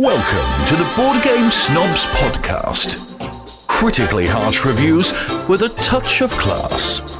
Welcome 0.00 0.66
to 0.68 0.76
the 0.76 0.90
Board 0.96 1.22
Game 1.22 1.50
Snobs 1.50 2.06
Podcast. 2.06 2.96
Critically 3.66 4.26
harsh 4.26 4.64
reviews 4.64 5.12
with 5.46 5.60
a 5.60 5.68
touch 5.82 6.22
of 6.22 6.30
class. 6.30 7.19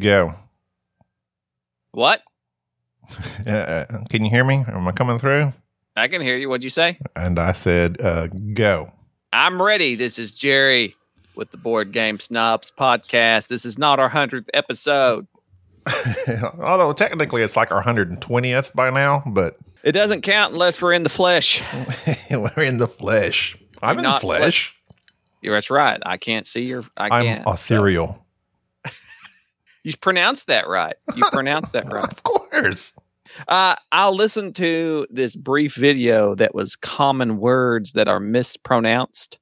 Go. 0.00 0.34
What? 1.92 2.22
Uh, 3.46 3.50
uh, 3.50 4.04
can 4.08 4.24
you 4.24 4.30
hear 4.30 4.44
me? 4.44 4.64
Am 4.68 4.86
I 4.86 4.92
coming 4.92 5.18
through? 5.18 5.52
I 5.96 6.06
can 6.06 6.20
hear 6.22 6.36
you. 6.36 6.48
What'd 6.48 6.62
you 6.62 6.70
say? 6.70 6.98
And 7.16 7.38
I 7.40 7.50
said, 7.52 8.00
uh, 8.00 8.28
go. 8.54 8.92
I'm 9.32 9.60
ready. 9.60 9.96
This 9.96 10.16
is 10.18 10.30
Jerry 10.30 10.94
with 11.34 11.50
the 11.50 11.56
Board 11.56 11.90
Game 11.92 12.20
Snobs 12.20 12.70
podcast. 12.78 13.48
This 13.48 13.64
is 13.64 13.78
not 13.78 13.98
our 13.98 14.10
100th 14.10 14.46
episode. 14.54 15.26
Although 16.60 16.92
technically 16.92 17.42
it's 17.42 17.56
like 17.56 17.72
our 17.72 17.82
120th 17.82 18.74
by 18.74 18.90
now, 18.90 19.24
but 19.26 19.56
It 19.82 19.92
doesn't 19.92 20.20
count 20.22 20.52
unless 20.52 20.80
we're 20.80 20.92
in 20.92 21.02
the 21.02 21.08
flesh. 21.08 21.62
we're 22.30 22.62
in 22.62 22.78
the 22.78 22.86
flesh. 22.88 23.56
I'm 23.82 23.96
You're 23.96 23.98
in 23.98 24.02
the 24.04 24.10
not 24.10 24.20
flesh. 24.20 24.76
Yeah, 25.42 25.52
that's 25.52 25.70
right. 25.70 26.00
I 26.06 26.16
can't 26.18 26.46
see 26.46 26.62
your. 26.62 26.82
I 26.96 27.06
I'm 27.06 27.24
can't. 27.24 27.48
ethereal. 27.48 28.19
You 29.84 29.96
pronounced 30.00 30.46
that 30.48 30.68
right. 30.68 30.94
You 31.16 31.24
pronounced 31.32 31.72
that 31.72 31.90
right. 31.92 32.04
Of 32.10 32.22
course. 32.22 32.94
Uh, 33.48 33.76
I'll 33.92 34.14
listen 34.14 34.52
to 34.54 35.06
this 35.10 35.36
brief 35.36 35.74
video 35.74 36.34
that 36.34 36.54
was 36.54 36.76
common 36.76 37.38
words 37.38 37.92
that 37.92 38.08
are 38.08 38.20
mispronounced, 38.20 39.38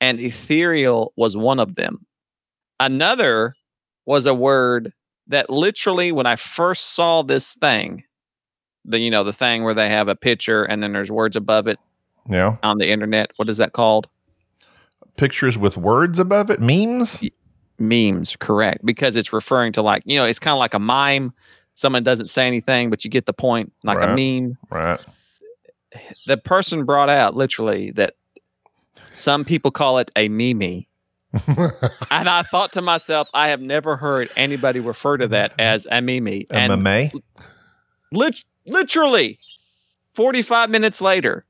and 0.00 0.18
ethereal 0.18 1.12
was 1.16 1.36
one 1.36 1.60
of 1.60 1.74
them. 1.76 2.06
Another 2.80 3.54
was 4.06 4.24
a 4.26 4.34
word 4.34 4.92
that 5.26 5.50
literally, 5.50 6.12
when 6.12 6.26
I 6.26 6.36
first 6.36 6.94
saw 6.94 7.22
this 7.22 7.54
thing, 7.54 8.04
the 8.86 8.98
you 8.98 9.10
know 9.10 9.22
the 9.22 9.32
thing 9.34 9.62
where 9.62 9.74
they 9.74 9.90
have 9.90 10.08
a 10.08 10.16
picture 10.16 10.64
and 10.64 10.82
then 10.82 10.92
there's 10.94 11.10
words 11.10 11.36
above 11.36 11.66
it 11.66 11.78
Yeah. 12.28 12.56
on 12.62 12.78
the 12.78 12.88
internet. 12.90 13.30
What 13.36 13.50
is 13.50 13.58
that 13.58 13.74
called? 13.74 14.08
Pictures 15.18 15.58
with 15.58 15.76
words 15.76 16.18
above 16.18 16.50
it, 16.50 16.60
memes. 16.60 17.22
Memes, 17.80 18.36
correct? 18.36 18.84
Because 18.84 19.16
it's 19.16 19.32
referring 19.32 19.72
to 19.72 19.82
like 19.82 20.02
you 20.04 20.16
know 20.16 20.24
it's 20.24 20.38
kind 20.38 20.52
of 20.52 20.58
like 20.58 20.74
a 20.74 20.78
mime. 20.78 21.32
Someone 21.74 22.02
doesn't 22.02 22.28
say 22.28 22.46
anything, 22.46 22.90
but 22.90 23.04
you 23.04 23.10
get 23.10 23.26
the 23.26 23.32
point, 23.32 23.72
like 23.84 24.02
a 24.02 24.14
meme. 24.14 24.58
Right. 24.70 25.00
the 26.26 26.36
person 26.36 26.84
brought 26.84 27.08
out 27.08 27.34
literally 27.34 27.90
that 27.92 28.14
some 29.12 29.44
people 29.44 29.70
call 29.70 29.98
it 29.98 30.10
a 30.16 30.28
mimi. 30.28 30.88
and 31.46 32.28
I 32.28 32.42
thought 32.42 32.72
to 32.72 32.82
myself, 32.82 33.28
I 33.32 33.48
have 33.48 33.60
never 33.60 33.96
heard 33.96 34.28
anybody 34.36 34.80
refer 34.80 35.16
to 35.16 35.28
that 35.28 35.52
as 35.58 35.86
a 35.90 36.02
mimi. 36.02 36.46
And 36.50 36.72
MMA. 36.72 37.12
lit- 38.12 38.44
literally 38.66 39.38
45 40.14 40.70
minutes 40.70 41.00
later, 41.00 41.44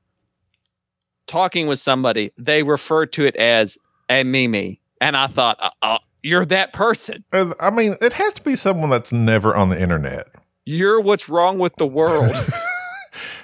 talking 1.25 1.67
with 1.67 1.79
somebody, 1.79 2.31
they 2.37 2.63
referred 2.63 3.11
to 3.13 3.25
it 3.25 3.35
as 3.35 3.77
a 4.09 4.23
mimi. 4.23 4.81
And 4.99 5.17
I 5.17 5.27
thought, 5.27 5.57
uh, 5.59 5.71
uh, 5.81 5.99
you're 6.23 6.45
that 6.45 6.73
person. 6.73 7.23
I 7.33 7.69
mean, 7.69 7.97
it 8.01 8.13
has 8.13 8.33
to 8.33 8.43
be 8.43 8.55
someone 8.55 8.89
that's 8.89 9.11
never 9.11 9.55
on 9.55 9.69
the 9.69 9.81
internet. 9.81 10.27
You're 10.65 11.01
what's 11.01 11.27
wrong 11.27 11.57
with 11.59 11.75
the 11.75 11.87
world. 11.87 12.33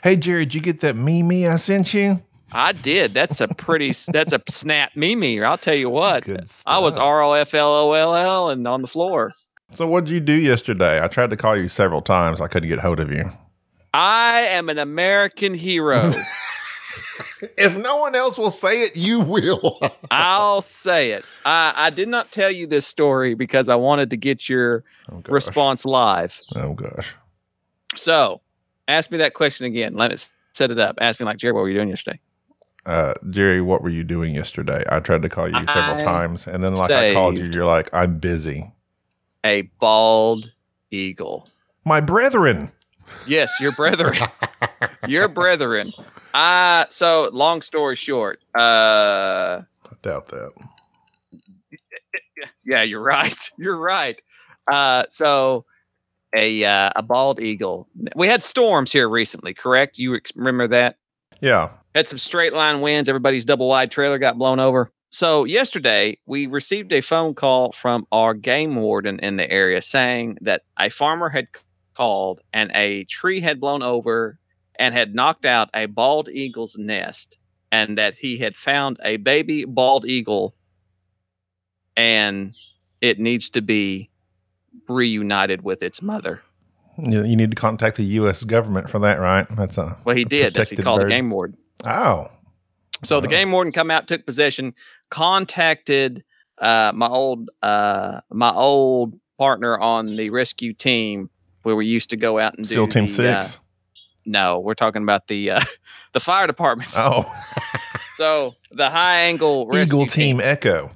Hey, 0.04 0.16
Jerry, 0.16 0.46
did 0.46 0.56
you 0.56 0.62
get 0.62 0.80
that 0.82 0.96
meme 0.96 1.52
I 1.52 1.56
sent 1.58 1.94
you? 1.94 2.22
I 2.52 2.72
did. 2.72 3.14
That's 3.14 3.42
a 3.42 3.48
pretty, 3.48 3.94
that's 4.08 4.32
a 4.32 4.42
snap 4.48 4.92
mimi. 4.96 5.42
I'll 5.44 5.58
tell 5.58 5.76
you 5.76 5.90
what. 5.90 6.26
I 6.66 6.80
was. 6.80 6.96
R 6.96 7.22
O 7.22 7.34
F 7.34 7.54
L 7.54 7.70
O 7.70 7.94
L 7.94 8.16
L 8.16 8.50
and 8.50 8.66
on 8.68 8.82
the 8.82 8.88
floor. 8.88 9.34
So, 9.72 9.86
what 9.86 10.06
did 10.06 10.14
you 10.14 10.20
do 10.22 10.34
yesterday? 10.34 11.04
I 11.04 11.08
tried 11.08 11.30
to 11.32 11.36
call 11.36 11.58
you 11.58 11.68
several 11.68 12.02
times. 12.02 12.40
I 12.40 12.48
couldn't 12.48 12.70
get 12.70 12.80
hold 12.80 13.02
of 13.02 13.12
you. 13.12 13.30
I 13.94 14.42
am 14.42 14.70
an 14.70 14.78
American 14.78 15.54
hero. 15.54 16.14
If 17.58 17.78
no 17.78 17.98
one 17.98 18.16
else 18.16 18.38
will 18.38 18.52
say 18.52 18.84
it, 18.84 18.96
you 18.96 19.20
will. 19.20 19.80
I'll 20.12 20.62
say 20.62 21.12
it. 21.12 21.26
I, 21.46 21.74
I 21.76 21.90
did 21.90 22.08
not 22.08 22.32
tell 22.32 22.52
you 22.52 22.68
this 22.68 22.88
story 22.88 23.36
because 23.36 23.70
I 23.70 23.76
wanted 23.76 24.10
to 24.12 24.18
get 24.18 24.50
your 24.50 24.84
oh, 25.12 25.22
response 25.28 25.86
live. 25.86 26.42
Oh 26.56 26.74
gosh. 26.74 27.16
So 27.96 28.42
ask 28.88 29.12
me 29.12 29.18
that 29.20 29.34
question 29.34 29.66
again. 29.66 29.96
Let 29.96 30.12
me 30.12 30.18
set 30.54 30.72
it 30.72 30.80
up. 30.80 30.98
Ask 31.00 31.20
me 31.20 31.26
like, 31.26 31.38
Jerry, 31.38 31.54
what 31.54 31.62
were 31.62 31.70
you 31.70 31.76
doing 31.76 31.90
yesterday? 31.90 32.20
Uh, 32.86 33.14
Jerry, 33.30 33.62
what 33.62 33.82
were 33.84 33.90
you 33.90 34.04
doing 34.04 34.34
yesterday? 34.34 34.84
I 34.90 35.02
tried 35.02 35.22
to 35.24 35.30
call 35.30 35.50
you 35.50 35.58
several 35.66 35.98
I 35.98 36.04
times, 36.04 36.48
and 36.48 36.64
then 36.64 36.74
like 36.74 36.90
I 36.90 37.14
called 37.14 37.38
you, 37.38 37.52
you're 37.54 37.66
like, 37.66 37.90
I'm 37.94 38.18
busy. 38.18 38.72
A 39.44 39.64
bald 39.80 40.52
eagle. 40.90 41.50
My 41.84 42.00
brethren. 42.00 42.72
Yes, 43.26 43.52
your 43.60 43.72
brethren. 43.74 44.18
your 45.08 45.28
brethren. 45.28 45.94
Uh 46.34 46.86
so 46.90 47.30
long 47.34 47.62
story 47.62 47.96
short, 47.96 48.40
uh 48.58 49.62
I 49.62 49.96
doubt 50.02 50.28
that. 50.30 50.52
yeah, 52.66 52.84
you're 52.84 53.02
right. 53.02 53.38
You're 53.58 53.78
right. 53.78 54.20
Uh, 54.72 55.04
so 55.10 55.66
a 56.36 56.64
uh, 56.64 56.92
a 56.96 57.02
bald 57.02 57.40
eagle. 57.40 57.88
We 58.16 58.28
had 58.28 58.44
storms 58.44 58.92
here 58.92 59.10
recently, 59.10 59.54
correct? 59.54 59.98
You 59.98 60.16
ex- 60.16 60.36
remember 60.36 60.68
that? 60.70 60.98
Yeah. 61.42 61.70
Had 61.96 62.08
some 62.08 62.18
straight 62.18 62.54
line 62.54 62.82
winds. 62.82 63.10
Everybody's 63.10 63.46
double 63.46 63.68
wide 63.70 63.92
trailer 63.92 64.18
got 64.18 64.38
blown 64.38 64.60
over. 64.60 64.92
So 65.10 65.46
yesterday 65.46 66.18
we 66.26 66.48
received 66.48 66.92
a 66.92 67.02
phone 67.02 67.34
call 67.34 67.72
from 67.72 68.06
our 68.12 68.34
game 68.34 68.76
warden 68.76 69.20
in 69.20 69.38
the 69.38 69.50
area 69.50 69.82
saying 69.82 70.38
that 70.42 70.64
a 70.78 70.90
farmer 70.90 71.30
had 71.30 71.48
called 71.98 72.42
and 72.54 72.72
a 72.76 73.04
tree 73.06 73.42
had 73.42 73.60
blown 73.60 73.82
over 73.82 74.38
and 74.78 74.94
had 74.94 75.16
knocked 75.16 75.46
out 75.46 75.70
a 75.74 75.88
bald 75.88 76.30
eagle's 76.30 76.78
nest 76.78 77.38
and 77.72 77.98
that 77.98 78.16
he 78.16 78.38
had 78.38 78.56
found 78.56 79.00
a 79.04 79.18
baby 79.18 79.66
bald 79.66 80.06
eagle 80.06 80.56
and 81.96 82.54
it 83.02 83.20
needs 83.20 83.50
to 83.50 83.62
be 83.62 84.12
reunited 84.88 85.64
with 85.64 85.82
its 85.82 86.02
mother. 86.02 86.42
You, 87.00 87.36
need 87.36 87.50
to 87.50 87.56
contact 87.56 87.98
the 87.98 88.04
U.S. 88.04 88.44
government 88.44 88.90
for 88.90 89.00
that, 89.00 89.16
right? 89.16 89.48
That's 89.56 89.78
a 89.78 89.98
Well, 90.04 90.16
he 90.16 90.26
did. 90.26 90.54
That's 90.54 90.70
he 90.70 90.76
called 90.78 91.02
bird. 91.02 91.10
the 91.10 91.14
game 91.14 91.30
warden. 91.30 91.58
Oh, 91.84 92.30
So 93.04 93.20
the 93.20 93.28
game 93.28 93.52
warden 93.52 93.72
come 93.72 93.92
out, 93.92 94.08
took 94.08 94.26
possession, 94.26 94.74
contacted 95.10 96.24
uh, 96.60 96.92
my 96.96 97.08
old 97.08 97.50
uh, 97.62 98.22
my 98.32 98.52
old 98.52 99.20
partner 99.38 99.78
on 99.78 100.16
the 100.16 100.32
rescue 100.32 100.74
team 100.74 101.30
where 101.68 101.76
we 101.76 101.86
used 101.86 102.10
to 102.12 102.16
go 102.16 102.40
out 102.40 102.56
and 102.58 102.66
do 102.66 102.74
SEAL 102.76 102.88
Team 102.88 103.08
the, 103.08 103.12
uh, 103.38 103.42
Six. 103.42 103.60
no, 104.26 104.60
we're 104.60 104.74
talking 104.74 105.04
about 105.04 105.28
the 105.28 105.52
uh, 105.52 105.62
the 106.14 106.22
fire 106.22 106.48
department. 106.48 106.90
oh, 106.96 107.30
So 108.16 108.56
the 108.72 108.90
high 108.90 109.20
angle 109.24 109.70
Eagle 109.76 110.06
Team 110.06 110.40
Echo. 110.40 110.92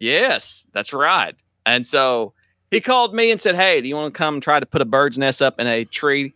Yes, 0.00 0.64
that's 0.72 0.92
right. 0.94 1.34
And 1.66 1.86
so 1.86 2.32
he 2.70 2.80
called 2.80 3.14
me 3.14 3.30
and 3.30 3.38
said, 3.40 3.54
Hey, 3.54 3.80
do 3.82 3.86
you 3.88 3.94
want 3.96 4.14
to 4.14 4.16
come 4.18 4.40
try 4.40 4.58
to 4.58 4.64
put 4.66 4.80
a 4.80 4.86
bird's 4.86 5.18
nest 5.18 5.42
up 5.42 5.60
in 5.60 5.66
a 5.66 5.84
tree 5.84 6.32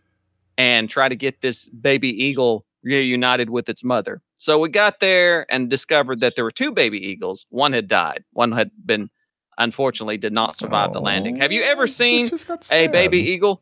and 0.55 0.87
try 0.87 1.09
to 1.09 1.15
get 1.15 1.41
this 1.41 1.67
baby 1.69 2.09
eagle 2.25 2.63
reunited 2.83 3.49
with 3.49 3.67
its 3.69 3.83
mother? 3.83 4.21
So 4.35 4.59
we 4.59 4.69
got 4.69 4.99
there 4.99 5.51
and 5.51 5.67
discovered 5.69 6.19
that 6.19 6.35
there 6.35 6.43
were 6.45 6.51
two 6.51 6.71
baby 6.71 6.99
eagles. 7.05 7.47
One 7.49 7.73
had 7.73 7.87
died, 7.87 8.23
one 8.33 8.51
had 8.51 8.71
been, 8.85 9.09
unfortunately, 9.57 10.17
did 10.17 10.33
not 10.33 10.55
survive 10.55 10.93
the 10.93 10.99
landing. 11.01 11.37
Have 11.37 11.51
you 11.51 11.63
Oh, 11.63 11.71
ever 11.71 11.87
seen 11.87 12.29
a 12.71 12.87
baby 12.87 13.19
eagle? 13.19 13.61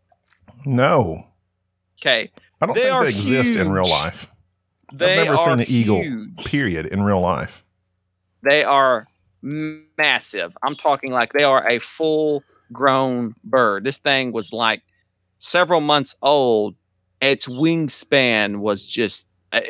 No, 0.66 1.25
Okay. 2.02 2.31
I 2.60 2.66
don't 2.66 2.75
They 2.75 2.81
think 2.84 3.02
they 3.02 3.08
exist 3.10 3.54
in 3.56 3.72
real 3.72 3.84
huge. 3.86 3.92
life. 3.92 4.28
They 4.94 5.19
I've 5.19 5.25
never 5.25 5.38
are 5.38 5.44
seen 5.46 5.60
an 5.60 5.66
eagle. 5.68 6.02
huge. 6.02 6.38
Period. 6.46 6.86
In 6.88 7.04
real 7.04 7.19
life. 7.22 7.63
They 8.44 8.63
are 8.63 9.08
massive. 9.42 10.56
I'm 10.63 10.75
talking 10.75 11.12
like 11.12 11.34
they 11.34 11.44
are 11.44 11.68
a 11.68 11.80
full 11.80 12.44
grown 12.74 13.36
bird. 13.44 13.84
This 13.84 13.98
thing 13.98 14.31
was 14.31 14.52
like 14.52 14.81
several 15.40 15.81
months 15.81 16.16
old. 16.22 16.75
Its 17.22 17.48
wingspan 17.48 18.60
was 18.60 18.86
just 18.86 19.28
uh, 19.54 19.62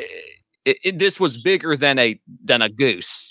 it, 0.64 0.76
it, 0.84 0.98
this 0.98 1.18
was 1.20 1.36
bigger 1.36 1.76
than 1.76 1.98
a 1.98 2.18
than 2.44 2.62
a 2.62 2.68
goose. 2.68 3.30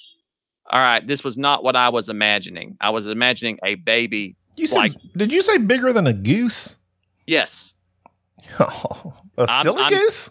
All 0.69 0.79
right, 0.79 1.05
this 1.05 1.23
was 1.23 1.37
not 1.37 1.63
what 1.63 1.75
I 1.75 1.89
was 1.89 2.07
imagining. 2.07 2.77
I 2.79 2.91
was 2.91 3.07
imagining 3.07 3.57
a 3.65 3.75
baby. 3.75 4.35
You 4.57 4.67
said? 4.67 4.77
Like- 4.77 4.93
did 5.17 5.31
you 5.31 5.41
say 5.41 5.57
bigger 5.57 5.91
than 5.91 6.07
a 6.07 6.13
goose? 6.13 6.77
Yes, 7.31 7.73
a 8.59 8.65
I'm- 9.39 9.63
silly 9.63 9.81
I'm- 9.83 9.89
goose? 9.89 10.29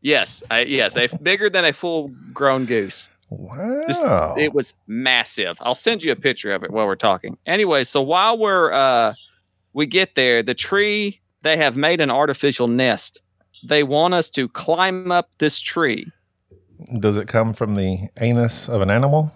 Yes, 0.00 0.44
I, 0.48 0.60
yes, 0.60 0.96
a 0.96 1.08
bigger 1.20 1.50
than 1.50 1.64
a 1.64 1.72
full 1.72 2.12
grown 2.32 2.66
goose. 2.66 3.08
Wow. 3.30 4.36
It 4.38 4.54
was 4.54 4.74
massive. 4.86 5.56
I'll 5.60 5.74
send 5.74 6.04
you 6.04 6.12
a 6.12 6.16
picture 6.16 6.52
of 6.52 6.62
it 6.62 6.70
while 6.70 6.86
we're 6.86 6.94
talking. 6.94 7.36
Anyway, 7.46 7.82
so 7.82 8.00
while 8.00 8.38
we're 8.38 8.72
uh 8.72 9.14
we 9.72 9.86
get 9.86 10.14
there, 10.14 10.40
the 10.44 10.54
tree 10.54 11.20
they 11.42 11.56
have 11.56 11.76
made 11.76 12.00
an 12.00 12.10
artificial 12.10 12.68
nest. 12.68 13.20
They 13.68 13.82
want 13.82 14.14
us 14.14 14.30
to 14.30 14.48
climb 14.48 15.10
up 15.10 15.30
this 15.38 15.58
tree. 15.58 16.06
Does 17.00 17.16
it 17.16 17.26
come 17.26 17.52
from 17.52 17.74
the 17.74 18.08
anus 18.20 18.68
of 18.68 18.80
an 18.80 18.90
animal? 18.90 19.32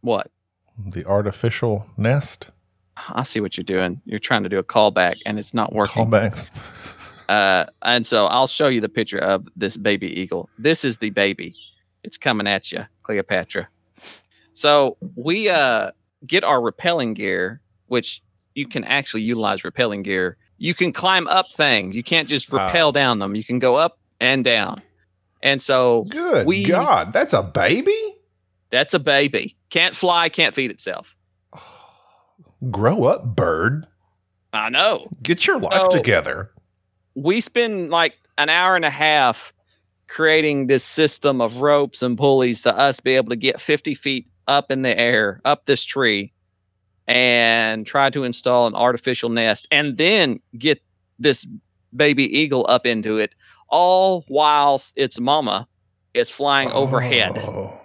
What? 0.00 0.30
The 0.78 1.04
artificial 1.04 1.86
nest? 1.98 2.48
I 3.08 3.22
see 3.22 3.40
what 3.40 3.56
you're 3.56 3.64
doing. 3.64 4.00
You're 4.04 4.18
trying 4.18 4.42
to 4.42 4.48
do 4.48 4.58
a 4.58 4.64
callback 4.64 5.16
and 5.26 5.38
it's 5.38 5.52
not 5.54 5.72
working. 5.72 6.06
Callbacks. 6.06 6.50
Uh, 7.28 7.66
and 7.82 8.06
so 8.06 8.26
I'll 8.26 8.46
show 8.46 8.68
you 8.68 8.80
the 8.80 8.88
picture 8.88 9.18
of 9.18 9.48
this 9.56 9.76
baby 9.76 10.06
eagle. 10.20 10.48
This 10.60 10.84
is 10.84 10.98
the 10.98 11.10
baby. 11.10 11.56
It's 12.04 12.16
coming 12.16 12.46
at 12.46 12.70
you, 12.70 12.84
Cleopatra. 13.02 13.66
So 14.54 14.96
we 15.16 15.48
uh, 15.48 15.90
get 16.24 16.44
our 16.44 16.60
rappelling 16.60 17.14
gear, 17.16 17.60
which 17.88 18.22
you 18.54 18.68
can 18.68 18.84
actually 18.84 19.22
utilize 19.22 19.62
rappelling 19.62 20.04
gear. 20.04 20.36
You 20.58 20.72
can 20.72 20.92
climb 20.92 21.26
up 21.26 21.46
things. 21.52 21.96
You 21.96 22.04
can't 22.04 22.28
just 22.28 22.52
rappel 22.52 22.92
down 22.92 23.18
them. 23.18 23.34
You 23.34 23.42
can 23.42 23.58
go 23.58 23.74
up 23.74 23.98
and 24.20 24.44
down. 24.44 24.80
And 25.42 25.60
so 25.60 26.04
Good 26.08 26.46
We- 26.46 26.64
God, 26.64 27.12
that's 27.12 27.32
a 27.32 27.42
baby? 27.42 27.98
that's 28.70 28.94
a 28.94 29.00
baby. 29.00 29.56
Can't 29.70 29.96
fly, 29.96 30.28
can't 30.28 30.54
feed 30.54 30.70
itself. 30.70 31.15
Grow 32.70 33.04
up, 33.04 33.36
bird. 33.36 33.86
I 34.52 34.68
know. 34.70 35.08
Get 35.22 35.46
your 35.46 35.60
life 35.60 35.82
So- 35.82 35.88
together. 35.96 36.50
we 37.14 37.40
spend 37.40 37.90
like 37.90 38.14
an 38.38 38.48
hour 38.50 38.76
and 38.76 38.84
a 38.84 38.90
half 38.90 39.52
creating 40.06 40.66
this 40.66 40.84
system 40.84 41.40
of 41.40 41.56
ropes 41.62 42.02
and 42.02 42.16
pulleys 42.18 42.62
to 42.62 42.76
us 42.76 43.00
be 43.00 43.12
able 43.16 43.30
to 43.30 43.36
get 43.36 43.60
50 43.60 43.94
feet 43.94 44.26
up 44.46 44.70
in 44.70 44.82
the 44.82 44.96
air, 44.98 45.40
up 45.44 45.64
this 45.66 45.82
tree, 45.84 46.32
and 47.08 47.86
try 47.86 48.10
to 48.10 48.24
install 48.24 48.66
an 48.66 48.74
artificial 48.74 49.28
nest 49.30 49.66
and 49.70 49.96
then 49.96 50.40
get 50.58 50.80
this 51.18 51.46
baby 51.94 52.24
eagle 52.38 52.66
up 52.68 52.84
into 52.86 53.16
it, 53.16 53.34
all 53.68 54.24
whilst 54.28 54.92
its 54.96 55.18
mama 55.18 55.66
is 56.14 56.28
flying 56.30 56.70
overhead. 56.72 57.32
Oh. 57.38 57.80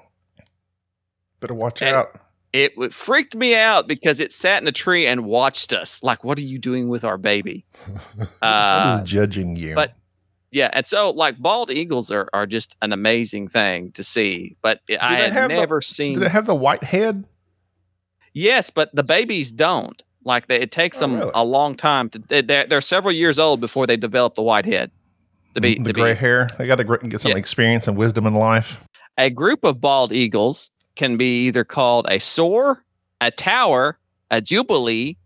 Better 1.40 1.54
watch 1.54 1.82
And- 1.82 1.96
out. 1.96 2.16
It 2.54 2.94
freaked 2.94 3.34
me 3.36 3.56
out 3.56 3.88
because 3.88 4.20
it 4.20 4.34
sat 4.34 4.62
in 4.62 4.68
a 4.68 4.74
tree 4.74 5.08
and 5.08 5.24
watched 5.26 5.72
us. 5.72 6.04
Like, 6.04 6.24
what 6.26 6.38
are 6.38 6.42
you 6.44 6.60
doing 6.60 6.90
with 6.90 7.06
our 7.06 7.18
baby? 7.18 7.66
I 8.42 8.48
Uh, 8.96 9.00
was 9.02 9.10
judging 9.10 9.56
you. 9.56 9.74
but- 9.76 9.94
Yeah, 10.52 10.70
and 10.74 10.86
so 10.86 11.12
like 11.12 11.40
bald 11.40 11.72
eagles 11.72 12.12
are, 12.12 12.28
are 12.34 12.46
just 12.46 12.76
an 12.82 12.92
amazing 12.92 13.48
thing 13.48 13.92
to 13.94 14.04
see, 14.04 14.58
but 14.62 14.82
I 15.00 15.16
had 15.16 15.32
have 15.32 15.50
the- 15.50 15.56
never 15.56 15.82
seen. 15.82 16.16
did 16.16 16.24
it 16.24 16.32
have 16.32 16.46
the 16.46 16.56
white 16.56 16.84
head? 16.84 17.24
yes, 18.34 18.70
but 18.70 18.94
the 18.94 19.04
babies 19.04 19.52
don't. 19.52 20.04
Like 20.24 20.48
they, 20.48 20.60
it 20.60 20.72
takes 20.72 20.98
Oh, 20.98 21.02
them 21.08 21.16
really? 21.20 21.32
a 21.34 21.44
long 21.44 21.76
time 21.76 22.10
to. 22.10 22.20
they- 22.20 22.42
They're, 22.42 22.68
they're 22.68 22.82
several 22.82 23.14
years 23.14 23.40
old 23.40 23.62
before 23.62 23.88
they 23.88 23.98
develop 23.98 24.36
the 24.36 24.44
white 24.44 24.66
head. 24.66 24.92
To 25.56 25.62
be, 25.62 25.78
the 25.80 25.86
to 25.86 25.94
gray 25.94 26.14
be 26.14 26.20
hair. 26.20 26.50
They 26.58 26.68
got 26.68 26.76
to 26.78 26.84
get 26.84 27.20
some 27.22 27.32
Yeah. 27.32 27.38
experience 27.38 27.88
and 27.88 27.98
wisdom 27.98 28.26
in 28.28 28.34
life. 28.36 28.80
a 29.18 29.30
group 29.30 29.64
of 29.66 29.82
bald 29.82 30.12
eagles 30.14 30.70
can 30.96 31.18
be 31.18 31.48
either 31.48 31.64
called 31.64 32.06
a 32.10 32.20
soar, 32.20 32.84
a 33.20 33.32
tower, 33.32 33.98
a 34.30 34.42
jubilee, 34.42 35.18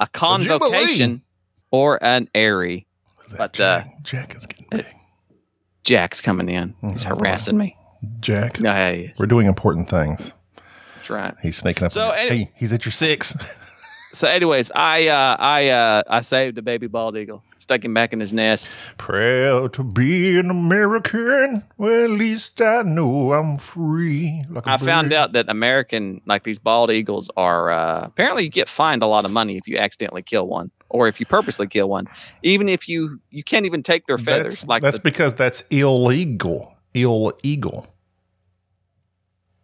a 0.00 0.06
convocation, 0.06 1.22
or 1.70 2.02
an 2.02 2.28
aerie. 2.34 2.86
But, 3.36 3.52
Jack? 3.52 4.02
Jack 4.02 4.34
is 4.34 4.46
getting 4.46 4.66
big. 4.70 4.86
Jack's 5.84 6.20
coming 6.20 6.48
in. 6.48 6.74
He's 6.80 7.04
Mhm. 7.04 7.18
harassing 7.18 7.56
me. 7.56 7.76
Jack, 8.20 8.60
No, 8.60 8.72
hey, 8.72 9.12
we're 9.18 9.26
doing 9.26 9.46
important 9.46 9.88
things. 9.88 10.32
that's 10.96 11.10
right. 11.10 11.34
He's 11.42 11.56
sneaking 11.56 11.84
up. 11.84 11.92
So, 11.92 12.10
any- 12.10 12.36
hey, 12.36 12.52
he's 12.56 12.72
at 12.72 12.84
your 12.84 12.92
six. 12.92 13.36
So, 14.12 14.26
anyways, 14.26 14.72
I 14.74 15.06
uh, 15.06 15.36
I 15.38 15.68
uh, 15.68 16.02
I 16.08 16.20
saved 16.22 16.58
a 16.58 16.62
baby 16.62 16.88
bald 16.88 17.16
eagle, 17.16 17.44
stuck 17.58 17.84
him 17.84 17.94
back 17.94 18.12
in 18.12 18.18
his 18.18 18.32
nest. 18.32 18.76
Proud 18.98 19.72
to 19.74 19.84
be 19.84 20.36
an 20.36 20.50
American. 20.50 21.62
Well, 21.78 22.04
at 22.04 22.10
least 22.10 22.60
I 22.60 22.82
know 22.82 23.32
I'm 23.34 23.56
free. 23.56 24.42
Like 24.50 24.66
I 24.66 24.78
found 24.78 25.12
out 25.12 25.32
that 25.32 25.48
American, 25.48 26.20
like 26.26 26.42
these 26.42 26.58
bald 26.58 26.90
eagles, 26.90 27.30
are 27.36 27.70
uh, 27.70 28.02
apparently 28.04 28.42
you 28.44 28.50
get 28.50 28.68
fined 28.68 29.02
a 29.02 29.06
lot 29.06 29.24
of 29.24 29.30
money 29.30 29.56
if 29.56 29.68
you 29.68 29.78
accidentally 29.78 30.22
kill 30.22 30.48
one, 30.48 30.72
or 30.88 31.06
if 31.06 31.20
you 31.20 31.26
purposely 31.26 31.68
kill 31.68 31.88
one. 31.88 32.08
Even 32.42 32.68
if 32.68 32.88
you 32.88 33.20
you 33.30 33.44
can't 33.44 33.64
even 33.64 33.82
take 33.82 34.06
their 34.06 34.18
feathers. 34.18 34.60
That's, 34.60 34.68
like 34.68 34.82
that's 34.82 34.96
the, 34.96 35.02
because 35.02 35.34
that's 35.34 35.62
illegal. 35.70 36.74
Illegal. 36.94 37.86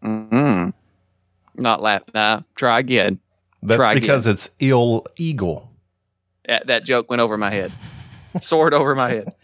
Mm-hmm. 0.04 0.70
not 1.60 1.82
laugh. 1.82 2.02
Nah, 2.14 2.42
try 2.54 2.78
again. 2.78 3.18
That's 3.62 3.78
Try 3.78 3.94
because 3.94 4.26
it's 4.26 4.50
illegal. 4.60 5.70
That, 6.46 6.66
that 6.68 6.84
joke 6.84 7.10
went 7.10 7.20
over 7.20 7.36
my 7.36 7.50
head, 7.50 7.72
soared 8.40 8.74
over 8.74 8.94
my 8.94 9.10
head. 9.10 9.34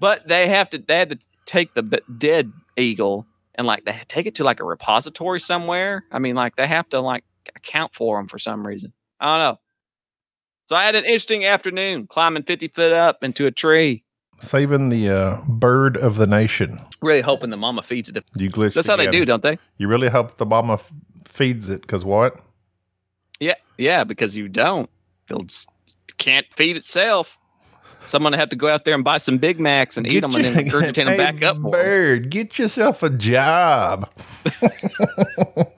But 0.00 0.26
they 0.28 0.48
have 0.48 0.70
to. 0.70 0.78
They 0.78 0.96
had 0.98 1.10
to 1.10 1.18
take 1.44 1.74
the 1.74 1.82
b- 1.82 2.00
dead 2.18 2.52
eagle 2.76 3.26
and 3.54 3.66
like 3.66 3.84
they 3.84 3.98
take 4.08 4.26
it 4.26 4.34
to 4.36 4.44
like 4.44 4.60
a 4.60 4.64
repository 4.64 5.40
somewhere. 5.40 6.04
I 6.10 6.18
mean, 6.18 6.34
like 6.34 6.56
they 6.56 6.66
have 6.66 6.88
to 6.90 7.00
like 7.00 7.24
account 7.54 7.94
for 7.94 8.18
them 8.18 8.28
for 8.28 8.38
some 8.38 8.66
reason. 8.66 8.92
I 9.20 9.26
don't 9.26 9.38
know. 9.54 9.60
So 10.66 10.76
I 10.76 10.84
had 10.84 10.94
an 10.96 11.04
interesting 11.04 11.44
afternoon 11.44 12.06
climbing 12.08 12.42
50 12.42 12.68
foot 12.68 12.92
up 12.92 13.22
into 13.22 13.46
a 13.46 13.50
tree, 13.52 14.02
Saving 14.40 14.88
the 14.90 15.08
uh, 15.08 15.40
bird 15.48 15.96
of 15.96 16.16
the 16.16 16.26
nation. 16.26 16.80
really 17.00 17.20
hoping 17.22 17.50
the 17.50 17.56
mama 17.56 17.82
feeds 17.82 18.08
it. 18.10 18.22
You 18.34 18.50
glitched. 18.50 18.74
That's 18.74 18.86
how 18.88 18.96
they 18.96 19.06
again. 19.06 19.20
do, 19.20 19.24
don't 19.24 19.42
they? 19.42 19.58
You 19.78 19.88
really 19.88 20.08
hope 20.08 20.36
the 20.38 20.44
mama 20.46 20.74
f- 20.74 20.92
feeds 21.24 21.70
it 21.70 21.82
because 21.82 22.04
what? 22.04 22.40
Yeah, 23.40 23.54
yeah. 23.78 24.04
Because 24.04 24.36
you 24.36 24.48
don't, 24.48 24.88
it'll 25.30 25.46
can't 26.18 26.46
feed 26.56 26.76
itself. 26.76 27.36
Someone 28.04 28.32
have 28.34 28.50
to 28.50 28.56
go 28.56 28.68
out 28.68 28.84
there 28.84 28.94
and 28.94 29.02
buy 29.02 29.18
some 29.18 29.36
Big 29.38 29.58
Macs 29.58 29.96
and 29.96 30.06
eat 30.10 30.20
them 30.20 30.32
and 30.36 30.44
then 30.44 30.54
regurgitate 30.54 31.06
them 31.06 31.16
back 31.16 31.42
up. 31.42 31.58
Bird, 31.58 32.30
get 32.30 32.58
yourself 32.58 33.02
a 33.02 33.10
job. 33.10 34.10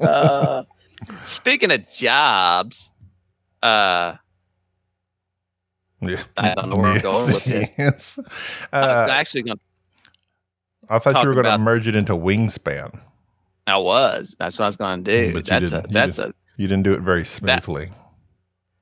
Uh, 0.00 0.62
speaking 1.24 1.70
of 1.70 1.88
jobs, 1.88 2.90
uh, 3.62 4.14
Yeah. 6.00 6.22
I 6.36 6.54
don't 6.54 6.70
know 6.70 6.76
where 6.76 6.92
I'm 6.92 7.00
going 7.00 7.26
with 7.26 7.44
this. 7.44 7.70
Yes. 7.78 8.18
I 8.72 8.80
was 8.80 9.08
Uh, 9.08 9.12
actually 9.12 9.42
going. 9.42 9.60
I 10.88 10.98
thought 10.98 11.22
you 11.22 11.28
were 11.28 11.34
going 11.34 11.44
to 11.46 11.58
merge 11.58 11.86
it 11.88 11.94
into 11.96 12.14
Wingspan. 12.14 13.00
I 13.66 13.76
was. 13.76 14.34
That's 14.38 14.58
what 14.58 14.64
I 14.64 14.68
was 14.68 14.76
going 14.76 15.04
to 15.04 15.10
do. 15.28 15.34
But 15.34 15.46
that's 15.46 15.72
a. 15.72 15.84
That's 15.90 16.18
a. 16.18 16.32
You 16.58 16.68
didn't 16.68 16.82
do 16.82 16.92
it 16.92 17.00
very 17.00 17.24
smoothly. 17.24 17.92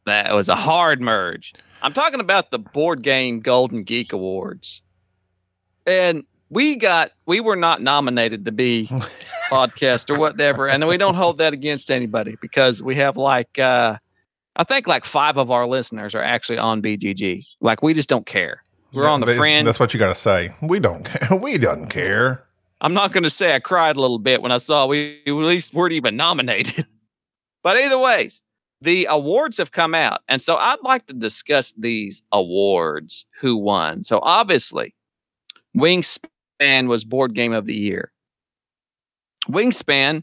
That 0.07 0.35
was 0.35 0.49
a 0.49 0.57
hard 0.57 1.01
merge. 1.01 1.53
I'm 1.83 1.93
talking 1.93 2.19
about 2.21 2.51
the 2.51 2.59
board 2.59 3.03
game 3.05 3.39
Golden 3.41 3.85
Geek 3.85 4.13
Awards, 4.13 4.83
and 5.87 6.25
we 6.51 6.77
got. 6.77 7.13
We 7.27 7.41
were 7.41 7.57
not 7.57 7.83
nominated 7.83 8.45
to 8.47 8.53
be 8.53 8.87
podcast 9.51 10.11
or 10.11 10.19
whatever, 10.19 10.69
and 10.69 10.87
we 10.89 10.97
don't 10.97 11.15
hold 11.15 11.39
that 11.39 11.53
against 11.53 11.91
anybody 11.91 12.37
because 12.41 12.83
we 12.83 12.97
have 12.97 13.17
like. 13.17 13.59
uh 13.59 13.97
I 14.59 14.65
think 14.65 14.87
like 14.87 15.05
five 15.05 15.37
of 15.37 15.51
our 15.51 15.67
listeners 15.67 16.15
are 16.15 16.23
actually 16.23 16.57
on 16.57 16.81
BGG. 16.81 17.45
Like 17.61 17.83
we 17.83 17.93
just 17.93 18.09
don't 18.09 18.25
care. 18.25 18.63
We're 18.95 19.07
on 19.07 19.21
the 19.21 19.27
They- 19.27 19.37
fringe. 19.37 19.67
That's 19.67 19.79
what 19.79 19.93
you 19.93 20.01
got 20.01 20.09
to 20.09 20.15
say. 20.15 20.55
We 20.63 20.81
don't. 20.81 21.05
care. 21.05 21.37
We 21.37 21.59
don't 21.59 21.89
care. 21.89 22.43
I'm 22.81 22.95
not 22.95 23.13
going 23.13 23.25
to 23.25 23.31
say 23.31 23.55
I 23.55 23.59
cried 23.59 23.97
a 23.97 24.01
little 24.01 24.19
bit 24.19 24.41
when 24.41 24.53
I 24.53 24.57
saw 24.59 24.87
we 24.87 25.21
at 25.27 25.31
least 25.31 25.75
weren't 25.75 25.93
even 25.93 26.17
nominated. 26.17 26.87
But 27.67 27.79
either 27.79 27.99
ways, 27.99 28.43
the 28.81 29.09
awards 29.11 29.59
have 29.59 29.73
come 29.73 29.93
out. 29.93 30.21
And 30.29 30.41
so 30.41 30.55
I'd 30.55 30.79
like 30.85 31.07
to 31.07 31.13
discuss 31.13 31.73
these 31.73 32.23
awards, 32.31 33.27
who 33.41 33.57
won. 33.57 34.05
So 34.05 34.21
obviously, 34.23 34.95
Wingspan 35.77 36.87
was 36.87 37.05
board 37.05 37.35
game 37.35 37.53
of 37.53 37.67
the 37.67 37.75
year. 37.75 38.13
Wingspan 39.49 40.23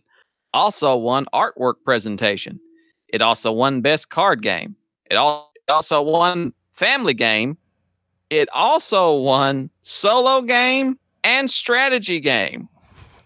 also 0.54 0.96
won 0.96 1.26
artwork 1.34 1.74
presentation. 1.84 2.62
It 3.10 3.22
also 3.22 3.52
won 3.52 3.82
best 3.82 4.10
card 4.10 4.42
game. 4.42 4.78
It 5.12 5.16
al- 5.16 5.52
also 5.68 6.02
won 6.02 6.54
family 6.72 7.14
game. 7.14 7.58
It 8.30 8.48
also 8.54 9.18
won 9.18 9.70
solo 9.82 10.44
game 10.44 10.98
and 11.26 11.52
strategy 11.52 12.22
game. 12.22 12.70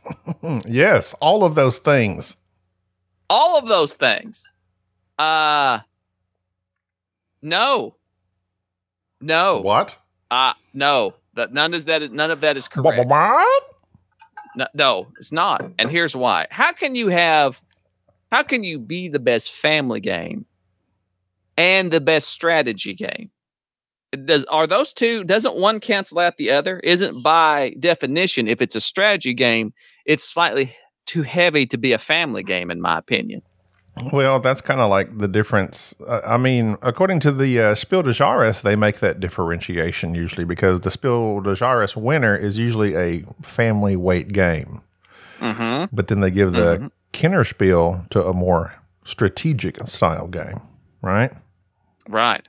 yes, 0.66 1.14
all 1.22 1.44
of 1.44 1.54
those 1.54 1.78
things. 1.78 2.37
All 3.30 3.58
of 3.58 3.68
those 3.68 3.96
things. 3.96 4.50
Uh 5.18 5.80
no. 7.42 7.96
No. 9.22 9.62
What? 9.62 9.98
Uh 10.30 10.54
no. 10.74 11.16
That 11.36 11.54
none 11.54 11.74
is 11.74 11.86
that 11.86 12.12
none 12.12 12.32
of 12.32 12.42
that 12.42 12.58
is 12.58 12.68
correct. 12.68 13.08
No, 14.56 14.68
no, 14.74 15.08
it's 15.20 15.32
not. 15.32 15.64
And 15.78 15.90
here's 15.92 16.16
why. 16.16 16.48
How 16.50 16.72
can 16.72 16.96
you 16.96 17.10
have 17.10 17.62
how 18.32 18.44
can 18.44 18.64
you 18.64 18.80
be 18.80 19.08
the 19.08 19.20
best 19.20 19.52
family 19.52 20.00
game 20.00 20.46
and 21.56 21.92
the 21.92 22.02
best 22.02 22.30
strategy 22.30 22.94
game? 22.94 23.30
does 24.26 24.46
are 24.46 24.68
those 24.68 24.94
two 24.94 25.24
doesn't 25.24 25.56
one 25.56 25.80
cancel 25.80 26.20
out 26.20 26.38
the 26.38 26.52
other? 26.52 26.80
Isn't 26.80 27.22
by 27.22 27.76
definition 27.80 28.48
if 28.48 28.62
it's 28.62 28.76
a 28.76 28.82
strategy 28.82 29.34
game, 29.34 29.74
it's 30.06 30.24
slightly 30.24 30.76
too 31.08 31.24
heavy 31.24 31.66
to 31.66 31.78
be 31.78 31.94
a 31.94 31.98
family 31.98 32.44
game 32.44 32.70
in 32.70 32.80
my 32.80 32.98
opinion. 32.98 33.42
Well, 34.14 34.40
that's 34.40 34.62
kind 34.62 34.80
of 34.80 34.92
like 34.92 35.18
the 35.18 35.28
difference. 35.28 35.96
Uh, 36.08 36.22
I 36.24 36.38
mean, 36.38 36.78
according 36.84 37.20
to 37.22 37.32
the 37.32 37.60
uh, 37.60 37.74
Spiel 37.76 38.04
des 38.04 38.12
Jahres, 38.12 38.62
they 38.62 38.76
make 38.76 39.00
that 39.00 39.20
differentiation 39.20 40.14
usually 40.14 40.46
because 40.46 40.82
the 40.82 40.92
Spiel 40.92 41.42
des 41.42 41.56
Jahres 41.56 41.96
winner 41.96 42.36
is 42.36 42.60
usually 42.60 42.96
a 42.96 43.24
family 43.42 43.96
weight 43.96 44.32
game. 44.34 44.82
Mm-hmm. 45.40 45.96
But 45.96 46.10
then 46.10 46.20
they 46.20 46.30
give 46.30 46.52
the 46.52 46.78
Mhm. 46.78 46.92
Kennerspiel 47.12 48.08
to 48.10 48.24
a 48.24 48.34
more 48.34 48.76
strategic 49.04 49.80
style 49.88 50.28
game, 50.28 50.62
right? 51.02 51.32
Right. 52.08 52.48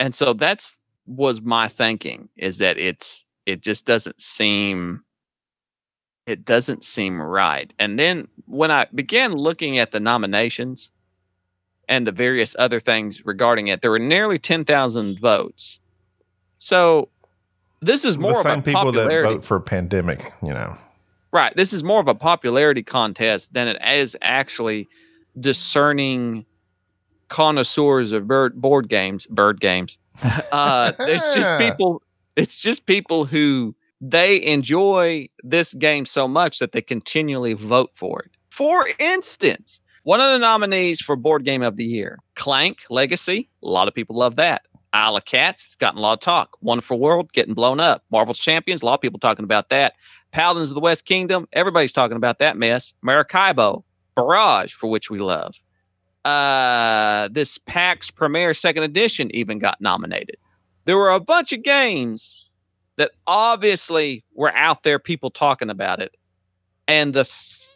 And 0.00 0.14
so 0.14 0.32
that's 0.32 0.78
was 1.06 1.42
my 1.42 1.68
thinking 1.68 2.30
is 2.38 2.58
that 2.58 2.78
it's 2.78 3.26
it 3.44 3.60
just 3.60 3.84
doesn't 3.84 4.20
seem 4.20 5.02
it 6.26 6.44
doesn't 6.44 6.84
seem 6.84 7.20
right. 7.20 7.72
And 7.78 7.98
then 7.98 8.28
when 8.46 8.70
I 8.70 8.86
began 8.94 9.32
looking 9.32 9.78
at 9.78 9.90
the 9.90 10.00
nominations 10.00 10.90
and 11.88 12.06
the 12.06 12.12
various 12.12 12.54
other 12.58 12.80
things 12.80 13.26
regarding 13.26 13.68
it, 13.68 13.82
there 13.82 13.90
were 13.90 13.98
nearly 13.98 14.38
10,000 14.38 15.20
votes. 15.20 15.80
So 16.58 17.08
this 17.80 18.04
is 18.04 18.16
more 18.16 18.32
the 18.32 18.38
of 18.38 18.42
same 18.44 18.58
a 18.60 18.62
people 18.62 18.92
that 18.92 19.22
vote 19.22 19.44
for 19.44 19.58
pandemic, 19.60 20.32
you 20.42 20.52
know. 20.52 20.76
Right. 21.32 21.54
This 21.56 21.72
is 21.72 21.82
more 21.82 22.00
of 22.00 22.08
a 22.08 22.14
popularity 22.14 22.82
contest 22.82 23.54
than 23.54 23.66
it 23.66 23.78
is 23.84 24.16
actually 24.22 24.88
discerning 25.38 26.44
connoisseurs 27.28 28.12
of 28.12 28.28
bird 28.28 28.60
board 28.60 28.88
games, 28.88 29.26
bird 29.26 29.60
games. 29.60 29.98
Uh, 30.52 30.92
it's 31.00 31.34
just 31.34 31.52
people. 31.58 32.02
It's 32.36 32.60
just 32.60 32.86
people 32.86 33.24
who 33.24 33.74
they 34.02 34.44
enjoy 34.44 35.28
this 35.44 35.72
game 35.74 36.04
so 36.04 36.26
much 36.26 36.58
that 36.58 36.72
they 36.72 36.82
continually 36.82 37.52
vote 37.52 37.92
for 37.94 38.20
it. 38.22 38.32
For 38.50 38.88
instance, 38.98 39.80
one 40.02 40.20
of 40.20 40.32
the 40.32 40.38
nominees 40.38 41.00
for 41.00 41.14
Board 41.14 41.44
Game 41.44 41.62
of 41.62 41.76
the 41.76 41.84
Year, 41.84 42.18
Clank 42.34 42.78
Legacy. 42.90 43.48
A 43.62 43.68
lot 43.68 43.86
of 43.86 43.94
people 43.94 44.16
love 44.16 44.34
that. 44.36 44.62
Isle 44.92 45.16
of 45.16 45.24
Cats, 45.24 45.66
it's 45.66 45.76
gotten 45.76 45.98
a 45.98 46.02
lot 46.02 46.14
of 46.14 46.20
talk. 46.20 46.58
Wonderful 46.60 46.98
World, 46.98 47.32
getting 47.32 47.54
blown 47.54 47.78
up. 47.78 48.02
Marvel's 48.10 48.40
Champions, 48.40 48.82
a 48.82 48.86
lot 48.86 48.94
of 48.94 49.00
people 49.00 49.20
talking 49.20 49.44
about 49.44 49.68
that. 49.70 49.94
Paladins 50.32 50.70
of 50.70 50.74
the 50.74 50.80
West 50.80 51.04
Kingdom, 51.04 51.46
everybody's 51.52 51.92
talking 51.92 52.16
about 52.16 52.40
that 52.40 52.56
mess. 52.56 52.92
Maracaibo, 53.02 53.84
Barrage, 54.16 54.74
for 54.74 54.90
which 54.90 55.10
we 55.10 55.20
love. 55.20 55.54
Uh, 56.24 57.28
this 57.30 57.56
Pax 57.58 58.10
Pamir 58.10 58.52
Second 58.52 58.82
Edition 58.82 59.34
even 59.34 59.60
got 59.60 59.80
nominated. 59.80 60.36
There 60.84 60.96
were 60.96 61.10
a 61.10 61.20
bunch 61.20 61.52
of 61.52 61.62
games 61.62 62.36
that 62.96 63.12
obviously 63.26 64.24
were 64.34 64.52
out 64.54 64.82
there, 64.82 64.98
people 64.98 65.30
talking 65.30 65.70
about 65.70 66.00
it. 66.00 66.14
And 66.88 67.14
the 67.14 67.28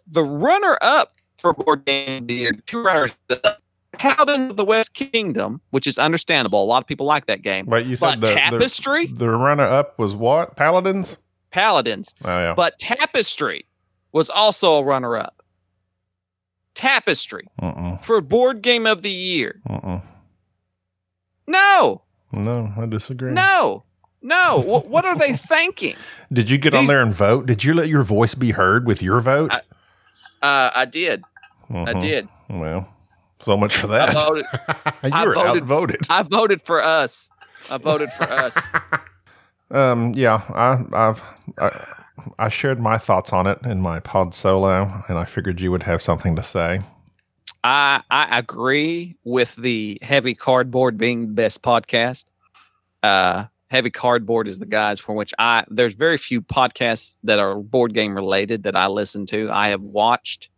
the 0.06 0.22
runner 0.24 0.78
up 0.82 1.14
for 1.38 1.52
Board 1.52 1.84
Game 1.84 2.22
of 2.22 2.28
the 2.28 2.34
Year, 2.34 2.52
two 2.66 2.82
runners 2.82 3.14
up, 3.30 3.62
Paladins 3.92 4.50
of 4.50 4.56
the 4.56 4.64
West 4.64 4.94
Kingdom, 4.94 5.60
which 5.70 5.86
is 5.86 5.98
understandable. 5.98 6.62
A 6.62 6.66
lot 6.66 6.82
of 6.82 6.86
people 6.86 7.06
like 7.06 7.26
that 7.26 7.42
game. 7.42 7.66
But 7.66 7.86
you 7.86 7.96
said 7.96 8.20
the, 8.20 8.26
Tapestry, 8.28 9.06
the, 9.06 9.14
the 9.26 9.30
runner 9.30 9.64
up 9.64 9.98
was 9.98 10.14
what? 10.14 10.56
Paladins? 10.56 11.16
Paladins, 11.50 12.14
Oh, 12.24 12.28
yeah. 12.28 12.54
but 12.54 12.78
Tapestry 12.78 13.64
was 14.12 14.28
also 14.28 14.74
a 14.76 14.84
runner 14.84 15.16
up. 15.16 15.42
Tapestry 16.74 17.48
Mm-mm, 17.62 18.04
for 18.04 18.20
Board 18.20 18.60
Game 18.60 18.86
of 18.86 19.00
the 19.02 19.10
Year. 19.10 19.60
mm-mm. 19.66 20.02
No, 21.46 22.02
No, 22.32 22.72
I 22.76 22.84
disagree. 22.86 23.32
no, 23.32 23.84
no. 24.26 24.58
what, 24.58 24.88
what 24.88 25.04
are 25.04 25.16
they 25.16 25.32
thinking? 25.52 25.96
Did 26.32 26.50
you 26.50 26.58
get 26.58 26.74
on 26.74 26.86
there 26.86 27.00
and 27.00 27.14
vote? 27.14 27.46
Did 27.46 27.64
you 27.64 27.72
let 27.74 27.88
your 27.88 28.02
voice 28.02 28.34
be 28.34 28.50
heard 28.52 28.86
with 28.86 29.02
your 29.02 29.20
vote? 29.20 29.52
I- 29.52 29.60
Uh, 30.42 30.70
I 30.74 30.84
did. 30.84 31.22
I 31.70 31.74
Mhm. 31.94 32.00
did. 32.00 32.28
Well, 32.50 32.88
so 33.40 33.56
much 33.56 33.74
for 33.76 33.86
I 33.86 34.06
that. 34.06 34.12
voted. 34.14 34.44
you 35.04 35.10
I 35.12 35.24
were 35.26 35.34
voted- 35.34 35.62
outvoted. 35.62 36.00
I 36.10 36.22
voted 36.22 36.62
for 36.62 36.82
us. 36.82 37.28
I 37.70 37.78
voted 37.78 38.10
for 38.12 38.24
us. 38.24 38.56
Um, 39.68 40.12
yeah, 40.14 40.42
I, 40.54 40.84
I've 40.92 41.22
I, 41.58 41.86
I 42.38 42.48
shared 42.48 42.78
my 42.78 42.98
thoughts 42.98 43.32
on 43.32 43.48
it 43.48 43.58
in 43.64 43.80
my 43.80 43.98
pod 43.98 44.32
solo, 44.32 45.02
and 45.08 45.18
I 45.18 45.24
figured 45.24 45.60
you 45.60 45.72
would 45.72 45.82
have 45.82 46.00
something 46.00 46.36
to 46.36 46.42
say. 46.44 46.82
I 47.64 48.00
I 48.08 48.38
agree 48.38 49.16
with 49.24 49.56
the 49.56 49.98
heavy 50.02 50.34
cardboard 50.34 50.96
being 50.98 51.22
the 51.22 51.32
best 51.32 51.62
podcast. 51.62 52.26
Uh, 53.02 53.46
heavy 53.68 53.90
cardboard 53.90 54.48
is 54.48 54.58
the 54.58 54.66
guys 54.66 55.00
for 55.00 55.14
which 55.14 55.34
I 55.38 55.64
there's 55.68 55.94
very 55.94 56.18
few 56.18 56.40
podcasts 56.40 57.16
that 57.24 57.38
are 57.38 57.56
board 57.56 57.94
game 57.94 58.14
related 58.14 58.62
that 58.64 58.76
I 58.76 58.86
listen 58.86 59.26
to. 59.26 59.50
I 59.50 59.68
have 59.68 59.82
watched 59.82 60.50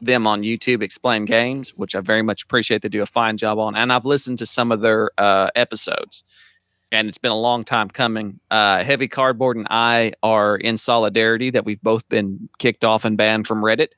them 0.00 0.26
on 0.26 0.42
YouTube 0.42 0.82
explain 0.82 1.24
games, 1.24 1.70
which 1.70 1.94
I 1.94 2.00
very 2.00 2.22
much 2.22 2.44
appreciate. 2.44 2.82
They 2.82 2.88
do 2.88 3.02
a 3.02 3.06
fine 3.06 3.36
job 3.36 3.58
on, 3.58 3.74
and 3.76 3.92
I've 3.92 4.04
listened 4.04 4.38
to 4.38 4.46
some 4.46 4.72
of 4.72 4.80
their 4.80 5.10
uh, 5.18 5.50
episodes. 5.54 6.24
And 6.90 7.06
it's 7.06 7.18
been 7.18 7.32
a 7.32 7.38
long 7.38 7.64
time 7.64 7.88
coming. 7.90 8.40
Uh, 8.50 8.82
heavy 8.82 9.08
cardboard 9.08 9.58
and 9.58 9.66
I 9.68 10.12
are 10.22 10.56
in 10.56 10.78
solidarity 10.78 11.50
that 11.50 11.66
we've 11.66 11.82
both 11.82 12.08
been 12.08 12.48
kicked 12.58 12.82
off 12.82 13.04
and 13.04 13.16
banned 13.16 13.46
from 13.46 13.62
Reddit, 13.62 13.88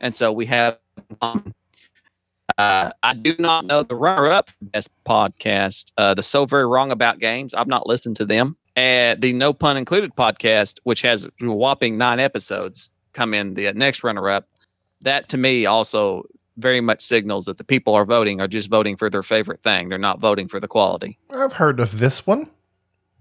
and 0.00 0.14
so 0.14 0.32
we 0.32 0.46
have 0.46 0.78
um, 1.20 1.54
uh, 2.58 2.90
I 3.02 3.14
do 3.14 3.34
not 3.38 3.66
know 3.66 3.82
the 3.82 3.94
runner-up 3.94 4.50
for 4.50 4.64
best 4.66 4.90
podcast, 5.04 5.92
uh, 5.98 6.14
the 6.14 6.22
So 6.22 6.46
Very 6.46 6.66
Wrong 6.66 6.90
About 6.90 7.18
Games. 7.18 7.54
I've 7.54 7.66
not 7.66 7.86
listened 7.86 8.16
to 8.16 8.24
them. 8.24 8.56
And 8.76 9.20
the 9.22 9.32
No 9.32 9.52
Pun 9.52 9.76
Included 9.76 10.14
podcast, 10.16 10.78
which 10.84 11.02
has 11.02 11.26
a 11.26 11.30
whopping 11.46 11.96
nine 11.96 12.20
episodes, 12.20 12.90
come 13.12 13.34
in 13.34 13.54
the 13.54 13.72
next 13.72 14.04
runner-up. 14.04 14.46
That 15.02 15.28
to 15.30 15.36
me 15.36 15.66
also 15.66 16.24
very 16.58 16.80
much 16.80 17.02
signals 17.02 17.44
that 17.46 17.58
the 17.58 17.64
people 17.64 17.94
are 17.94 18.04
voting 18.04 18.40
are 18.40 18.48
just 18.48 18.70
voting 18.70 18.96
for 18.96 19.10
their 19.10 19.22
favorite 19.22 19.62
thing. 19.62 19.88
They're 19.88 19.98
not 19.98 20.20
voting 20.20 20.48
for 20.48 20.58
the 20.58 20.68
quality. 20.68 21.18
I've 21.30 21.52
heard 21.52 21.80
of 21.80 21.98
this 21.98 22.26
one. 22.26 22.50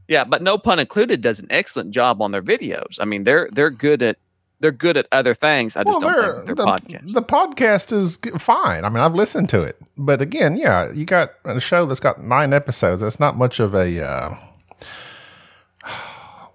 Yeah, 0.07 0.23
but 0.23 0.41
No 0.41 0.57
Pun 0.57 0.79
Included 0.79 1.21
does 1.21 1.39
an 1.39 1.47
excellent 1.49 1.91
job 1.91 2.21
on 2.21 2.31
their 2.31 2.41
videos. 2.41 2.97
I 2.99 3.05
mean, 3.05 3.23
they're 3.23 3.49
they're 3.51 3.71
good 3.71 4.01
at 4.03 4.17
they're 4.59 4.71
good 4.71 4.97
at 4.97 5.07
other 5.11 5.33
things. 5.33 5.75
I 5.77 5.83
just 5.83 6.01
Well, 6.01 6.11
don't 6.13 6.45
think 6.45 6.45
their 6.47 6.55
the, 6.55 6.65
podcast. 6.65 7.13
the 7.13 7.21
podcast 7.21 7.91
is 7.91 8.17
fine. 8.41 8.85
I 8.85 8.89
mean, 8.89 8.99
I've 8.99 9.15
listened 9.15 9.49
to 9.49 9.61
it, 9.61 9.79
but 9.97 10.21
again, 10.21 10.55
yeah, 10.55 10.91
you 10.93 11.05
got 11.05 11.31
a 11.43 11.59
show 11.59 11.85
that's 11.85 11.99
got 11.99 12.23
nine 12.23 12.53
episodes. 12.53 13.01
That's 13.01 13.19
not 13.19 13.37
much 13.37 13.59
of 13.59 13.73
a 13.75 14.01
uh, 14.05 14.35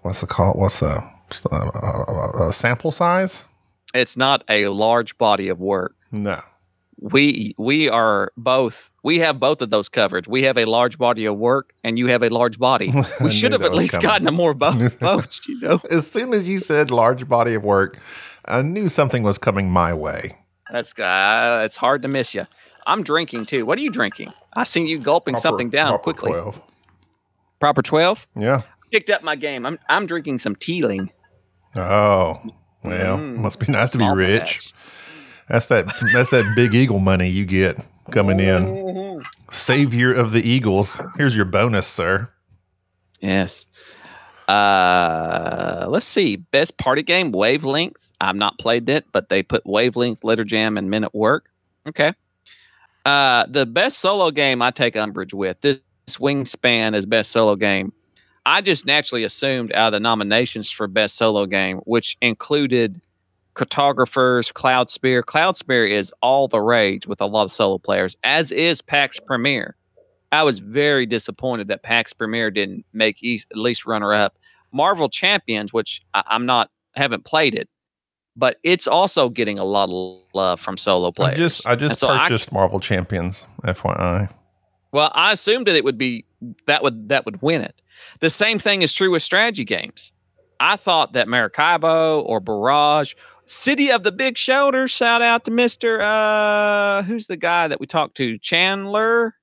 what's 0.01 0.21
the 0.21 0.27
call? 0.27 0.53
What's 0.53 0.79
the 0.79 1.03
uh, 1.51 1.55
uh, 1.73 2.47
uh, 2.47 2.51
sample 2.51 2.91
size? 2.91 3.45
it's 3.93 4.15
not 4.15 4.41
a 4.47 4.67
large 4.69 5.17
body 5.17 5.49
of 5.49 5.59
work. 5.59 5.93
No. 6.11 6.41
We 7.01 7.55
we 7.57 7.89
are 7.89 8.31
both 8.37 8.89
we 9.03 9.19
have 9.19 9.39
both 9.39 9.61
of 9.61 9.69
those 9.71 9.89
covered. 9.89 10.27
We 10.27 10.43
have 10.43 10.57
a 10.57 10.65
large 10.65 10.97
body 10.97 11.25
of 11.25 11.37
work, 11.37 11.73
and 11.83 11.97
you 11.97 12.07
have 12.07 12.21
a 12.23 12.29
large 12.29 12.59
body. 12.59 12.93
We 13.21 13.31
should 13.31 13.51
have 13.51 13.63
at 13.63 13.73
least 13.73 13.93
coming. 13.93 14.07
gotten 14.07 14.27
a 14.27 14.31
more 14.31 14.53
bo- 14.53 14.89
votes. 14.99 15.41
You 15.47 15.59
know, 15.61 15.81
As 15.89 16.07
soon 16.07 16.33
as 16.33 16.47
you 16.47 16.59
said 16.59 16.91
large 16.91 17.27
body 17.27 17.55
of 17.55 17.63
work, 17.63 17.99
I 18.45 18.61
knew 18.61 18.87
something 18.89 19.23
was 19.23 19.37
coming 19.37 19.71
my 19.71 19.93
way. 19.93 20.37
that's 20.71 20.97
uh, 20.97 21.63
it's 21.65 21.75
hard 21.77 22.01
to 22.03 22.07
miss 22.07 22.33
you. 22.35 22.45
I'm 22.87 23.03
drinking 23.03 23.45
too. 23.45 23.65
What 23.65 23.77
are 23.79 23.81
you 23.81 23.91
drinking? 23.91 24.31
I 24.55 24.63
seen 24.63 24.87
you 24.87 24.99
gulping 24.99 25.37
something 25.37 25.69
down 25.69 25.89
proper 25.89 26.03
quickly. 26.03 26.31
12. 26.31 26.61
Proper 27.59 27.81
twelve. 27.81 28.27
Yeah. 28.35 28.61
Picked 28.91 29.09
up 29.09 29.23
my 29.23 29.35
game. 29.35 29.65
I'm 29.65 29.79
I'm 29.89 30.05
drinking 30.07 30.39
some 30.39 30.55
Teeling. 30.55 31.11
Oh, 31.75 32.33
well, 32.83 33.17
Mm. 33.17 33.37
must 33.37 33.59
be 33.59 33.71
nice 33.71 33.91
to 33.91 33.97
be 33.97 34.09
rich. 34.09 34.73
That's 35.51 35.65
that. 35.65 35.85
That's 36.13 36.29
that 36.29 36.53
big 36.55 36.73
eagle 36.73 36.99
money 36.99 37.27
you 37.27 37.45
get 37.45 37.77
coming 38.09 38.39
in. 38.39 38.63
Mhm. 38.63 39.23
Savior 39.51 40.13
of 40.13 40.31
the 40.31 40.41
Eagles. 40.41 41.01
Here's 41.17 41.35
your 41.35 41.43
bonus, 41.43 41.87
sir. 41.87 42.29
Yes. 43.19 43.65
Uh, 44.47 45.87
let's 45.89 46.05
see. 46.05 46.37
Best 46.37 46.77
party 46.77 47.03
game, 47.03 47.33
Wavelength. 47.33 48.09
I've 48.21 48.37
not 48.37 48.59
played 48.59 48.87
it, 48.89 49.05
but 49.11 49.27
they 49.27 49.43
put 49.43 49.65
Wavelength, 49.65 50.23
Letter 50.23 50.45
Jam, 50.45 50.77
and 50.77 50.89
Men 50.89 51.03
at 51.03 51.13
Work. 51.13 51.49
Okay. 51.85 52.13
Uh, 53.05 53.45
the 53.49 53.65
best 53.65 53.99
solo 53.99 54.31
game 54.31 54.61
I 54.61 54.71
take 54.71 54.95
umbrage 54.95 55.33
with 55.33 55.59
this 55.61 55.79
Wingspan 56.11 56.95
is 56.95 57.05
best 57.05 57.31
solo 57.31 57.57
game. 57.57 57.91
I 58.45 58.61
just 58.61 58.85
naturally 58.85 59.25
assumed 59.25 59.73
out 59.73 59.87
of 59.87 59.91
the 59.93 59.99
nominations 59.99 60.71
for 60.71 60.87
best 60.87 61.17
solo 61.17 61.45
game, 61.45 61.77
which 61.79 62.17
included 62.21 63.01
cartographers, 63.53 64.51
Cloudspire. 64.51 65.23
Cloud 65.23 65.57
Spear 65.57 65.85
is 65.85 66.13
all 66.21 66.47
the 66.47 66.61
rage 66.61 67.07
with 67.07 67.21
a 67.21 67.25
lot 67.25 67.43
of 67.43 67.51
solo 67.51 67.77
players, 67.77 68.15
as 68.23 68.51
is 68.51 68.81
Pax 68.81 69.19
Pamir. 69.19 69.73
I 70.31 70.43
was 70.43 70.59
very 70.59 71.05
disappointed 71.05 71.67
that 71.67 71.83
Pax 71.83 72.13
Pamir 72.13 72.51
didn't 72.51 72.85
make 72.93 73.21
East, 73.21 73.47
at 73.51 73.57
least 73.57 73.85
runner 73.85 74.13
up. 74.13 74.37
Marvel 74.71 75.09
Champions, 75.09 75.73
which 75.73 76.01
I, 76.13 76.23
I'm 76.27 76.45
not 76.45 76.69
haven't 76.95 77.25
played 77.25 77.55
it, 77.55 77.67
but 78.37 78.57
it's 78.63 78.87
also 78.87 79.29
getting 79.29 79.59
a 79.59 79.65
lot 79.65 79.89
of 79.89 80.21
love 80.33 80.59
from 80.59 80.77
solo 80.77 81.11
players. 81.11 81.33
I 81.33 81.37
just 81.37 81.67
I 81.67 81.75
just 81.75 81.99
so 81.99 82.07
I- 82.07 82.23
purchased 82.23 82.51
Marvel 82.51 82.79
Champions. 82.79 83.45
FYI. 83.63 84.29
well, 84.93 85.11
I 85.13 85.33
assumed 85.33 85.67
that 85.67 85.75
it 85.75 85.83
would 85.83 85.97
be 85.97 86.25
that 86.67 86.83
would 86.83 87.09
that 87.09 87.25
would 87.25 87.41
win 87.41 87.61
it. 87.61 87.81
The 88.21 88.29
same 88.29 88.57
thing 88.59 88.81
is 88.81 88.93
true 88.93 89.11
with 89.11 89.23
strategy 89.23 89.65
games. 89.65 90.13
I 90.61 90.75
thought 90.75 91.13
that 91.13 91.27
Maracaibo 91.27 92.21
or 92.21 92.39
Barrage, 92.39 93.15
City 93.51 93.91
of 93.91 94.03
the 94.03 94.13
Big 94.13 94.37
Shoulders, 94.37 94.91
shout 94.91 95.21
out 95.21 95.43
to 95.43 95.51
Mister 95.51 96.01
uh, 96.01 97.03
who's 97.03 97.27
the 97.27 97.35
guy 97.35 97.67
that 97.67 97.81
we 97.81 97.85
talked 97.85 98.15
to, 98.15 98.37
Chandler. 98.37 99.35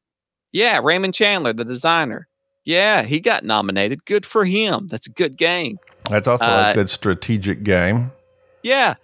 Yeah, 0.50 0.80
Raymond 0.82 1.12
Chandler, 1.12 1.52
the 1.52 1.64
designer. 1.64 2.26
Yeah, 2.64 3.02
he 3.02 3.20
got 3.20 3.44
nominated. 3.44 4.06
Good 4.06 4.24
for 4.24 4.46
him. 4.46 4.86
That's 4.88 5.06
a 5.06 5.10
good 5.10 5.36
game. 5.36 5.78
That's 6.08 6.26
also 6.26 6.46
Uh, 6.46 6.70
a 6.70 6.74
good 6.74 6.88
strategic 6.88 7.62
game. 7.62 8.12
Yeah. 8.62 8.94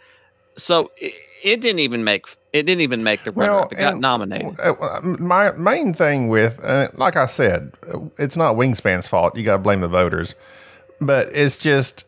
So 0.57 0.91
it, 0.97 1.13
it 1.43 1.61
didn't 1.61 1.81
even 1.81 2.03
make 2.03 2.25
it 2.55 2.63
didn't 2.63 2.81
even 2.81 3.03
make 3.03 3.25
the 3.25 3.33
runner 3.33 3.53
Well. 3.53 3.69
It 3.73 3.77
got 3.77 3.99
nominated. 3.99 4.59
Uh, 4.59 5.01
My 5.03 5.53
main 5.53 5.93
thing 5.93 6.29
with, 6.29 6.59
uh, 6.65 6.89
like 6.95 7.17
I 7.17 7.27
said, 7.27 7.73
uh, 7.93 8.01
it's 8.17 8.39
not 8.39 8.57
Wingspan's 8.57 9.07
fault. 9.07 9.37
You 9.37 9.45
got 9.45 9.57
to 9.57 9.63
blame 9.63 9.83
the 9.83 9.89
voters, 9.89 10.35
but 10.99 11.29
it's 11.33 11.59
just 11.59 12.07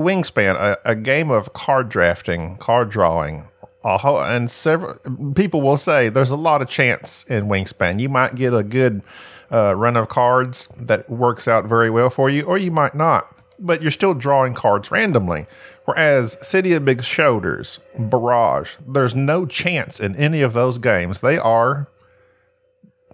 Wingspan, 0.00 0.54
a, 0.54 0.78
a 0.84 0.94
game 0.94 1.30
of 1.30 1.52
card 1.52 1.88
drafting, 1.88 2.56
card 2.58 2.90
drawing, 2.90 3.48
and 3.84 4.50
several 4.50 4.98
people 5.34 5.60
will 5.60 5.76
say 5.76 6.08
there's 6.08 6.30
a 6.30 6.36
lot 6.36 6.62
of 6.62 6.68
chance 6.68 7.24
in 7.24 7.46
Wingspan. 7.46 8.00
You 8.00 8.08
might 8.08 8.34
get 8.34 8.52
a 8.52 8.62
good 8.62 9.02
uh, 9.50 9.74
run 9.74 9.96
of 9.96 10.08
cards 10.08 10.68
that 10.76 11.08
works 11.08 11.48
out 11.48 11.66
very 11.66 11.90
well 11.90 12.10
for 12.10 12.28
you, 12.28 12.42
or 12.42 12.58
you 12.58 12.70
might 12.70 12.94
not. 12.94 13.34
But 13.58 13.82
you're 13.82 13.90
still 13.90 14.14
drawing 14.14 14.54
cards 14.54 14.90
randomly. 14.90 15.46
Whereas 15.84 16.36
City 16.46 16.74
of 16.74 16.84
Big 16.84 17.02
Shoulders, 17.02 17.78
Barrage, 17.98 18.74
there's 18.86 19.14
no 19.14 19.46
chance 19.46 19.98
in 19.98 20.14
any 20.16 20.42
of 20.42 20.52
those 20.52 20.78
games. 20.78 21.20
They 21.20 21.38
are, 21.38 21.88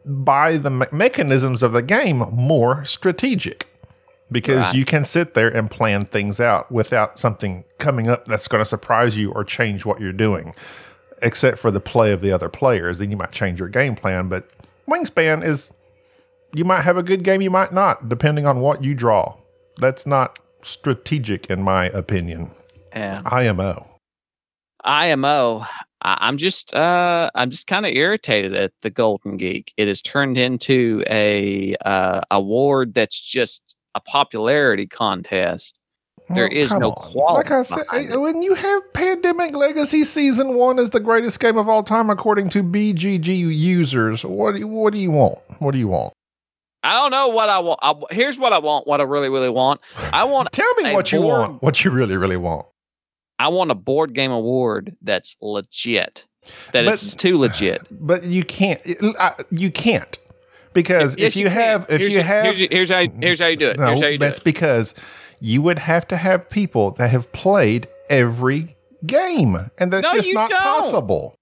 by 0.04 0.56
the 0.56 0.70
me- 0.70 0.86
mechanisms 0.92 1.62
of 1.62 1.72
the 1.72 1.82
game, 1.82 2.18
more 2.32 2.84
strategic 2.84 3.68
because 4.30 4.64
Right. 4.66 4.74
you 4.74 4.84
can 4.84 5.04
sit 5.04 5.34
there 5.34 5.48
and 5.48 5.70
plan 5.70 6.06
things 6.06 6.40
out 6.40 6.70
without 6.72 7.18
something 7.18 7.64
coming 7.78 8.08
up 8.08 8.26
that's 8.26 8.48
going 8.48 8.60
to 8.60 8.64
surprise 8.68 9.16
you 9.16 9.30
or 9.32 9.44
change 9.44 9.84
what 9.84 10.00
you're 10.00 10.12
doing, 10.12 10.54
except 11.22 11.58
for 11.58 11.70
the 11.70 11.80
play 11.80 12.12
of 12.12 12.20
the 12.20 12.32
other 12.32 12.48
players. 12.48 12.98
Then 12.98 13.10
you 13.10 13.16
might 13.16 13.32
change 13.32 13.58
your 13.58 13.68
game 13.68 13.94
plan. 13.94 14.28
But 14.28 14.48
Wingspan 14.88 15.44
is, 15.44 15.72
you 16.54 16.64
might 16.64 16.82
have 16.82 16.96
a 16.96 17.02
good 17.02 17.22
game, 17.22 17.40
you 17.42 17.50
might 17.50 17.72
not, 17.72 18.08
depending 18.08 18.46
on 18.46 18.60
what 18.60 18.82
you 18.82 18.94
draw. 18.94 19.36
That's 19.78 20.06
not 20.06 20.38
strategic, 20.62 21.46
in 21.46 21.62
my 21.62 21.86
opinion. 21.86 22.50
Yeah. 22.94 23.22
IMO. 23.26 23.88
IMO. 24.84 25.64
I'm 26.06 26.36
just 26.36 26.74
uh 26.74 27.30
I'm 27.34 27.48
just 27.50 27.66
kind 27.66 27.86
of 27.86 27.92
irritated 27.92 28.54
at 28.54 28.72
the 28.82 28.90
Golden 28.90 29.38
Geek. 29.38 29.72
It 29.78 29.88
has 29.88 30.02
turned 30.02 30.36
into 30.36 31.02
a 31.08 31.74
uh 31.84 32.20
award 32.30 32.92
that's 32.92 33.18
just 33.18 33.74
a 33.94 34.00
popularity 34.00 34.86
contest. 34.86 35.78
There 36.30 36.48
oh, 36.50 36.56
is 36.56 36.70
come 36.70 36.80
no 36.80 36.88
on. 36.90 36.94
quality 36.94 37.50
Like 37.50 37.58
I 37.58 37.62
said, 37.62 37.84
it. 37.92 38.18
when 38.18 38.40
you 38.40 38.54
have 38.54 38.92
Pandemic 38.94 39.54
Legacy 39.54 40.04
Season 40.04 40.54
One 40.54 40.78
as 40.78 40.90
the 40.90 41.00
greatest 41.00 41.38
game 41.38 41.58
of 41.58 41.68
all 41.68 41.82
time 41.82 42.08
according 42.08 42.48
to 42.50 42.62
BGG 42.62 43.26
users, 43.54 44.24
what 44.24 44.52
do 44.52 44.60
you, 44.60 44.68
what 44.68 44.94
do 44.94 44.98
you 45.00 45.10
want? 45.10 45.38
What 45.58 45.72
do 45.72 45.78
you 45.78 45.88
want? 45.88 46.14
I 46.82 46.94
don't 46.94 47.10
know 47.10 47.28
what 47.28 47.48
I 47.48 47.58
want. 47.58 47.80
I, 47.82 47.94
here's 48.10 48.38
what 48.38 48.52
I 48.52 48.58
want. 48.58 48.86
What 48.86 49.00
I 49.00 49.04
really, 49.04 49.28
really 49.28 49.50
want. 49.50 49.80
I 50.12 50.24
want. 50.24 50.50
Tell 50.52 50.72
me 50.74 50.94
what 50.94 51.12
you 51.12 51.20
want. 51.20 51.62
What 51.62 51.84
you 51.84 51.90
really, 51.90 52.16
really 52.16 52.36
want. 52.36 52.66
I 53.38 53.48
want 53.48 53.70
a 53.70 53.74
board 53.74 54.14
game 54.14 54.30
award 54.30 54.96
that's 55.02 55.36
legit. 55.42 56.24
That 56.72 56.84
But- 56.84 56.94
it's 56.94 57.14
too 57.14 57.36
legit. 57.36 57.86
But 57.90 58.24
you 58.24 58.44
can't. 58.44 58.80
I- 59.18 59.34
You 59.50 59.70
can't 59.70 60.18
because 60.74 61.16
Yes, 61.16 61.28
if 61.28 61.36
you, 61.36 61.46
can. 61.46 61.52
have, 61.52 61.86
if 61.88 62.00
here's 62.00 62.14
you 62.14 62.20
have, 62.22 62.44
here's, 62.56 62.58
here's 62.70 62.90
how 62.90 63.06
here's 63.20 63.40
how 63.40 63.46
you 63.46 63.56
do 63.56 63.68
it. 63.68 63.78
no, 63.78 63.92
you 63.94 64.00
do 64.00 64.18
that's 64.18 64.38
it. 64.38 64.44
because 64.44 64.94
you 65.40 65.62
would 65.62 65.78
have 65.78 66.06
to 66.08 66.16
have 66.16 66.50
people 66.50 66.90
that 66.92 67.10
have 67.10 67.30
played 67.32 67.88
every 68.10 68.76
game, 69.06 69.70
and 69.78 69.92
that's 69.92 70.04
No, 70.04 70.14
just 70.14 70.32
not 70.32 70.50
don't. 70.50 70.60
possible. 70.60 71.36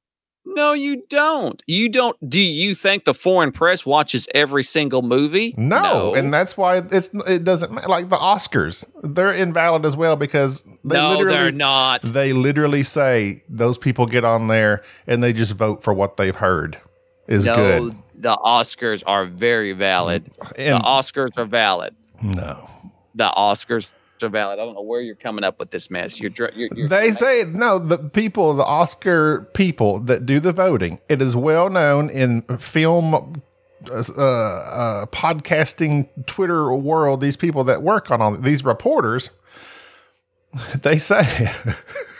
No, 0.45 0.73
you 0.73 1.05
don't. 1.09 1.63
You 1.69 1.89
don't. 1.89 2.17
Do 2.29 2.41
you 2.41 2.75
think 2.75 3.05
the 3.05 3.15
foreign 3.15 3.53
press 3.53 3.87
watches 3.87 4.29
every 4.35 4.65
single 4.65 5.01
movie? 5.01 5.55
No, 5.57 6.15
and 6.17 6.35
that's 6.35 6.57
why 6.57 6.79
it's 6.91 7.11
it 7.29 7.45
doesn't 7.45 7.73
like 7.89 8.09
the 8.11 8.17
Oscars. 8.17 8.85
They're 9.05 9.33
invalid 9.33 9.87
as 9.87 9.97
well 9.97 10.17
because 10.17 10.63
they 10.85 10.97
no, 10.97 11.11
literally 11.11 11.39
they're 11.39 11.53
not. 11.53 12.03
they 12.03 12.33
literally 12.33 12.83
say 12.83 13.45
those 13.49 13.79
people 13.79 14.05
get 14.07 14.25
on 14.25 14.49
there 14.49 14.83
and 15.07 15.23
they 15.23 15.33
just 15.33 15.53
vote 15.53 15.83
for 15.85 15.95
what 15.95 16.17
they've 16.17 16.35
heard 16.37 16.79
is 17.27 17.47
no, 17.47 17.55
good. 17.55 17.97
the 18.17 18.37
Oscars 18.37 19.03
are 19.07 19.27
very 19.27 19.73
valid. 19.73 20.31
The 20.57 20.81
Oscars 20.85 21.33
are 21.37 21.45
valid. 21.45 21.95
no, 22.23 22.69
The 23.15 23.33
Oscars 23.37 23.89
are 24.23 24.29
valid. 24.29 24.59
I 24.59 24.65
don't 24.65 24.75
know 24.75 24.83
where 24.83 25.01
you're 25.01 25.15
coming 25.15 25.45
up 25.45 25.59
with 25.59 25.71
this 25.71 25.91
mess. 25.91 26.21
You're, 26.21 26.31
you're, 26.37 26.69
you're 26.73 26.89
they 26.89 27.11
say 27.13 27.45
no. 27.47 27.79
The 27.79 27.99
people, 27.99 28.55
the 28.55 28.65
Oscar 28.65 29.49
people 29.55 30.01
that 30.01 30.27
do 30.27 30.41
the 30.41 30.53
voting, 30.53 31.01
it 31.09 31.21
is 31.21 31.35
well 31.35 31.71
known 31.71 32.11
in 32.11 32.43
film. 32.59 33.43
Uh, 33.91 34.13
uh, 34.17 35.07
podcasting, 35.07 36.09
Twitter 36.27 36.73
world, 36.73 37.21
these 37.21 37.37
people 37.37 37.65
that 37.65 37.83
work 37.83 38.13
on 38.13 38.23
all 38.23 38.37
these 38.37 38.65
reporters, 38.65 39.31
they 40.83 40.99
say 40.99 41.51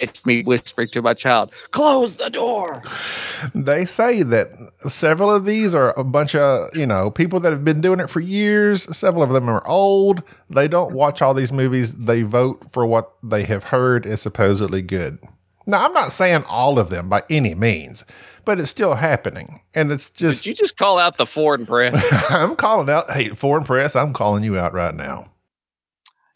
it's 0.00 0.24
me 0.24 0.42
whispering 0.42 0.88
to 0.88 1.02
my 1.02 1.14
child, 1.14 1.50
"Close 1.70 2.16
the 2.16 2.30
door." 2.30 2.82
they 3.54 3.84
say 3.84 4.22
that 4.22 4.50
several 4.88 5.30
of 5.34 5.44
these 5.44 5.74
are 5.74 5.98
a 5.98 6.04
bunch 6.04 6.34
of 6.34 6.68
you 6.76 6.86
know 6.86 7.10
people 7.10 7.40
that 7.40 7.52
have 7.52 7.64
been 7.64 7.80
doing 7.80 8.00
it 8.00 8.10
for 8.10 8.20
years 8.20 8.84
several 8.96 9.22
of 9.22 9.30
them 9.30 9.48
are 9.48 9.66
old 9.66 10.22
they 10.50 10.68
don't 10.68 10.92
watch 10.92 11.22
all 11.22 11.32
these 11.32 11.52
movies 11.52 11.94
they 11.94 12.22
vote 12.22 12.62
for 12.72 12.84
what 12.84 13.12
they 13.22 13.44
have 13.44 13.64
heard 13.64 14.04
is 14.04 14.20
supposedly 14.20 14.82
good 14.82 15.18
now 15.66 15.84
i'm 15.84 15.92
not 15.94 16.12
saying 16.12 16.44
all 16.48 16.78
of 16.78 16.90
them 16.90 17.08
by 17.08 17.22
any 17.30 17.54
means 17.54 18.04
but 18.44 18.60
it's 18.60 18.70
still 18.70 18.94
happening 18.94 19.60
and 19.74 19.90
it's 19.90 20.10
just 20.10 20.44
Did 20.44 20.50
you 20.50 20.54
just 20.54 20.76
call 20.76 20.98
out 20.98 21.16
the 21.16 21.26
foreign 21.26 21.64
press? 21.64 22.12
i'm 22.30 22.56
calling 22.56 22.90
out 22.90 23.10
hey 23.10 23.30
foreign 23.30 23.64
press 23.64 23.96
i'm 23.96 24.12
calling 24.12 24.44
you 24.44 24.58
out 24.58 24.74
right 24.74 24.94
now 24.94 25.30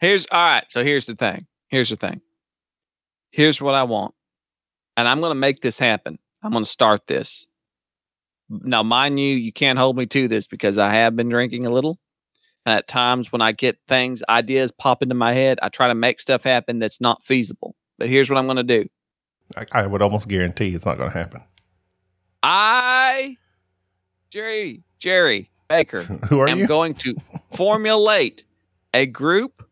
Here's 0.01 0.27
all 0.31 0.39
right. 0.39 0.65
So 0.69 0.83
here's 0.83 1.05
the 1.05 1.15
thing. 1.15 1.47
Here's 1.69 1.89
the 1.89 1.95
thing. 1.95 2.21
Here's 3.35 3.61
what 3.61 3.75
I 3.75 3.83
want. 3.83 4.15
And 4.95 5.09
I'm 5.09 5.19
going 5.19 5.31
to 5.31 5.35
make 5.35 5.59
this 5.59 5.77
happen. 5.77 6.17
I'm 6.41 6.53
going 6.53 6.63
to 6.63 6.69
start 6.69 7.05
this. 7.05 7.45
Now, 8.49 8.81
mind 8.81 9.19
you, 9.19 9.35
you 9.35 9.51
can't 9.51 9.77
hold 9.77 9.97
me 9.97 10.05
to 10.05 10.29
this 10.29 10.47
because 10.47 10.77
I 10.77 10.93
have 10.93 11.17
been 11.17 11.27
drinking 11.27 11.65
a 11.65 11.69
little. 11.69 11.99
And 12.65 12.77
at 12.77 12.87
times 12.87 13.33
when 13.33 13.41
I 13.41 13.51
get 13.51 13.77
things, 13.89 14.23
ideas 14.29 14.71
pop 14.71 15.03
into 15.03 15.15
my 15.15 15.33
head, 15.33 15.59
I 15.61 15.67
try 15.67 15.89
to 15.89 15.95
make 15.95 16.21
stuff 16.21 16.45
happen 16.45 16.79
that's 16.79 17.01
not 17.01 17.25
feasible. 17.25 17.75
But 17.97 18.07
here's 18.07 18.29
what 18.29 18.37
I'm 18.37 18.45
going 18.45 18.55
to 18.55 18.63
do 18.63 18.87
I, 19.57 19.65
I 19.73 19.85
would 19.85 20.01
almost 20.01 20.29
guarantee 20.29 20.73
it's 20.73 20.85
not 20.85 20.97
going 20.97 21.11
to 21.11 21.17
happen 21.17 21.43
I, 22.41 23.35
Jerry, 24.29 24.81
Jerry 24.99 25.51
Baker, 25.67 26.03
who 26.29 26.39
are 26.39 26.47
am 26.47 26.59
you 26.59 26.67
going 26.67 26.93
to 26.93 27.15
formulate 27.53 28.45
a 28.93 29.05
group 29.05 29.67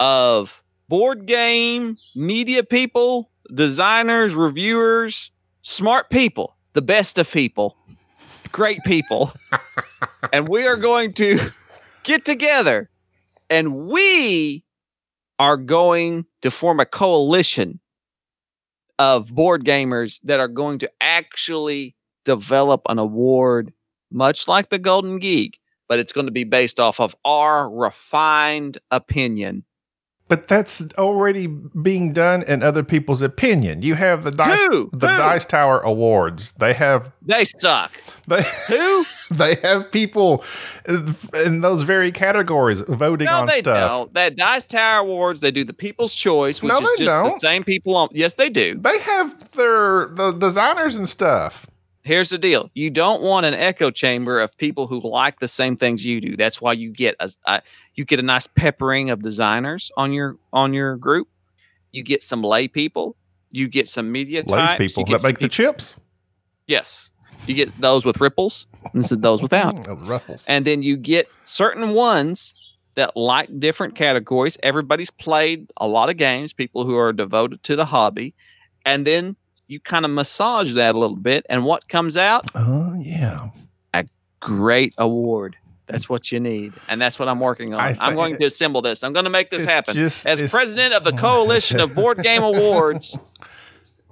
of 0.00 0.62
board 0.88 1.26
game 1.26 1.98
media 2.14 2.62
people, 2.62 3.30
designers, 3.54 4.34
reviewers, 4.34 5.30
smart 5.62 6.10
people, 6.10 6.56
the 6.72 6.82
best 6.82 7.18
of 7.18 7.30
people, 7.30 7.76
great 8.50 8.80
people. 8.84 9.32
and 10.32 10.48
we 10.48 10.66
are 10.66 10.76
going 10.76 11.12
to 11.14 11.52
get 12.02 12.24
together 12.24 12.90
and 13.50 13.86
we 13.86 14.64
are 15.38 15.56
going 15.56 16.26
to 16.42 16.50
form 16.50 16.80
a 16.80 16.86
coalition 16.86 17.80
of 18.98 19.32
board 19.34 19.64
gamers 19.64 20.20
that 20.24 20.40
are 20.40 20.48
going 20.48 20.78
to 20.80 20.90
actually 21.00 21.94
develop 22.24 22.82
an 22.88 22.98
award 22.98 23.72
much 24.10 24.48
like 24.48 24.70
the 24.70 24.78
Golden 24.78 25.18
Geek, 25.18 25.60
but 25.88 25.98
it's 25.98 26.12
going 26.12 26.26
to 26.26 26.32
be 26.32 26.44
based 26.44 26.80
off 26.80 26.98
of 26.98 27.14
our 27.24 27.70
refined 27.70 28.78
opinion. 28.90 29.64
But 30.28 30.46
that's 30.46 30.82
already 30.98 31.46
being 31.46 32.12
done 32.12 32.42
in 32.46 32.62
other 32.62 32.82
people's 32.84 33.22
opinion. 33.22 33.80
You 33.80 33.94
have 33.94 34.24
the 34.24 34.30
dice, 34.30 34.60
Who? 34.64 34.90
the 34.92 35.08
Who? 35.08 35.16
Dice 35.16 35.46
Tower 35.46 35.80
Awards. 35.80 36.52
They 36.58 36.74
have 36.74 37.12
They 37.22 37.46
suck. 37.46 37.92
they, 38.26 38.42
Who? 38.68 39.04
they 39.30 39.54
have 39.62 39.90
people 39.90 40.44
in 41.34 41.62
those 41.62 41.82
very 41.82 42.12
categories 42.12 42.80
voting 42.80 43.24
No, 43.24 43.36
on 43.36 43.46
they 43.46 43.60
stuff. 43.60 43.88
don't. 43.90 44.14
That 44.14 44.36
Dice 44.36 44.66
Tower 44.66 45.00
Awards, 45.00 45.40
they 45.40 45.50
do 45.50 45.64
the 45.64 45.72
People's 45.72 46.14
Choice, 46.14 46.62
which 46.62 46.72
No, 46.72 46.78
is 46.78 46.84
just 46.98 46.98
the 47.00 47.06
don't. 47.06 47.40
same 47.40 47.64
people 47.64 47.96
on. 47.96 48.08
Yes, 48.12 48.34
they 48.34 48.50
do. 48.50 48.74
They 48.78 48.98
have 48.98 49.50
their 49.52 50.08
the 50.08 50.32
designers 50.32 50.96
and 50.96 51.08
stuff. 51.08 51.66
Here's 52.02 52.30
the 52.30 52.38
deal: 52.38 52.70
you 52.74 52.88
don't 52.90 53.20
want 53.22 53.44
an 53.44 53.52
echo 53.54 53.90
chamber 53.90 54.40
of 54.40 54.56
people 54.56 54.86
who 54.86 55.00
like 55.06 55.40
the 55.40 55.48
same 55.48 55.76
things 55.76 56.06
you 56.06 56.20
do. 56.22 56.36
That's 56.36 56.58
why 56.60 56.72
you 56.72 56.90
get 56.90 57.16
a, 57.20 57.30
a 57.46 57.62
you 57.98 58.04
get 58.04 58.20
a 58.20 58.22
nice 58.22 58.46
peppering 58.46 59.10
of 59.10 59.22
designers 59.22 59.90
on 59.96 60.12
your 60.12 60.36
on 60.52 60.72
your 60.72 60.96
group. 60.96 61.26
You 61.90 62.04
get 62.04 62.22
some 62.22 62.44
lay 62.44 62.68
people. 62.68 63.16
You 63.50 63.66
get 63.66 63.88
some 63.88 64.12
media 64.12 64.44
Lays 64.46 64.68
types. 64.70 64.78
people 64.78 65.00
you 65.02 65.06
get 65.06 65.22
that 65.22 65.26
make 65.26 65.38
the 65.40 65.48
chips. 65.48 65.96
Yes. 66.68 67.10
You 67.48 67.54
get 67.54 67.76
those 67.80 68.04
with 68.04 68.20
ripples, 68.20 68.66
and 68.92 69.02
this 69.02 69.10
is 69.10 69.18
those 69.18 69.42
without. 69.42 69.74
Oh, 69.88 69.96
the 69.96 70.04
ruffles. 70.04 70.44
And 70.48 70.64
then 70.64 70.82
you 70.82 70.96
get 70.96 71.28
certain 71.44 71.90
ones 71.92 72.54
that 72.94 73.16
like 73.16 73.48
different 73.58 73.96
categories. 73.96 74.56
Everybody's 74.62 75.10
played 75.10 75.68
a 75.78 75.88
lot 75.88 76.08
of 76.08 76.16
games, 76.16 76.52
people 76.52 76.84
who 76.84 76.96
are 76.96 77.12
devoted 77.12 77.64
to 77.64 77.74
the 77.74 77.86
hobby. 77.86 78.32
And 78.86 79.04
then 79.06 79.34
you 79.66 79.80
kind 79.80 80.04
of 80.04 80.12
massage 80.12 80.74
that 80.74 80.94
a 80.94 80.98
little 80.98 81.16
bit. 81.16 81.44
And 81.48 81.64
what 81.64 81.88
comes 81.88 82.16
out? 82.16 82.48
Oh 82.54 82.94
yeah. 82.96 83.48
A 83.92 84.04
great 84.38 84.94
award. 84.98 85.56
That's 85.88 86.08
what 86.08 86.30
you 86.30 86.38
need. 86.38 86.74
And 86.88 87.00
that's 87.00 87.18
what 87.18 87.28
I'm 87.28 87.40
working 87.40 87.74
on. 87.74 87.80
I 87.80 87.96
I'm 87.98 88.14
going 88.14 88.36
to 88.36 88.44
assemble 88.44 88.82
this. 88.82 89.02
I'm 89.02 89.12
going 89.12 89.24
to 89.24 89.30
make 89.30 89.50
this 89.50 89.64
happen. 89.64 89.94
just- 89.94 90.26
As 90.26 90.50
president 90.50 90.94
of 90.94 91.04
the 91.04 91.12
Coalition 91.16 91.80
of 91.80 91.94
Board 91.94 92.18
Game 92.18 92.42
Awards, 92.42 93.18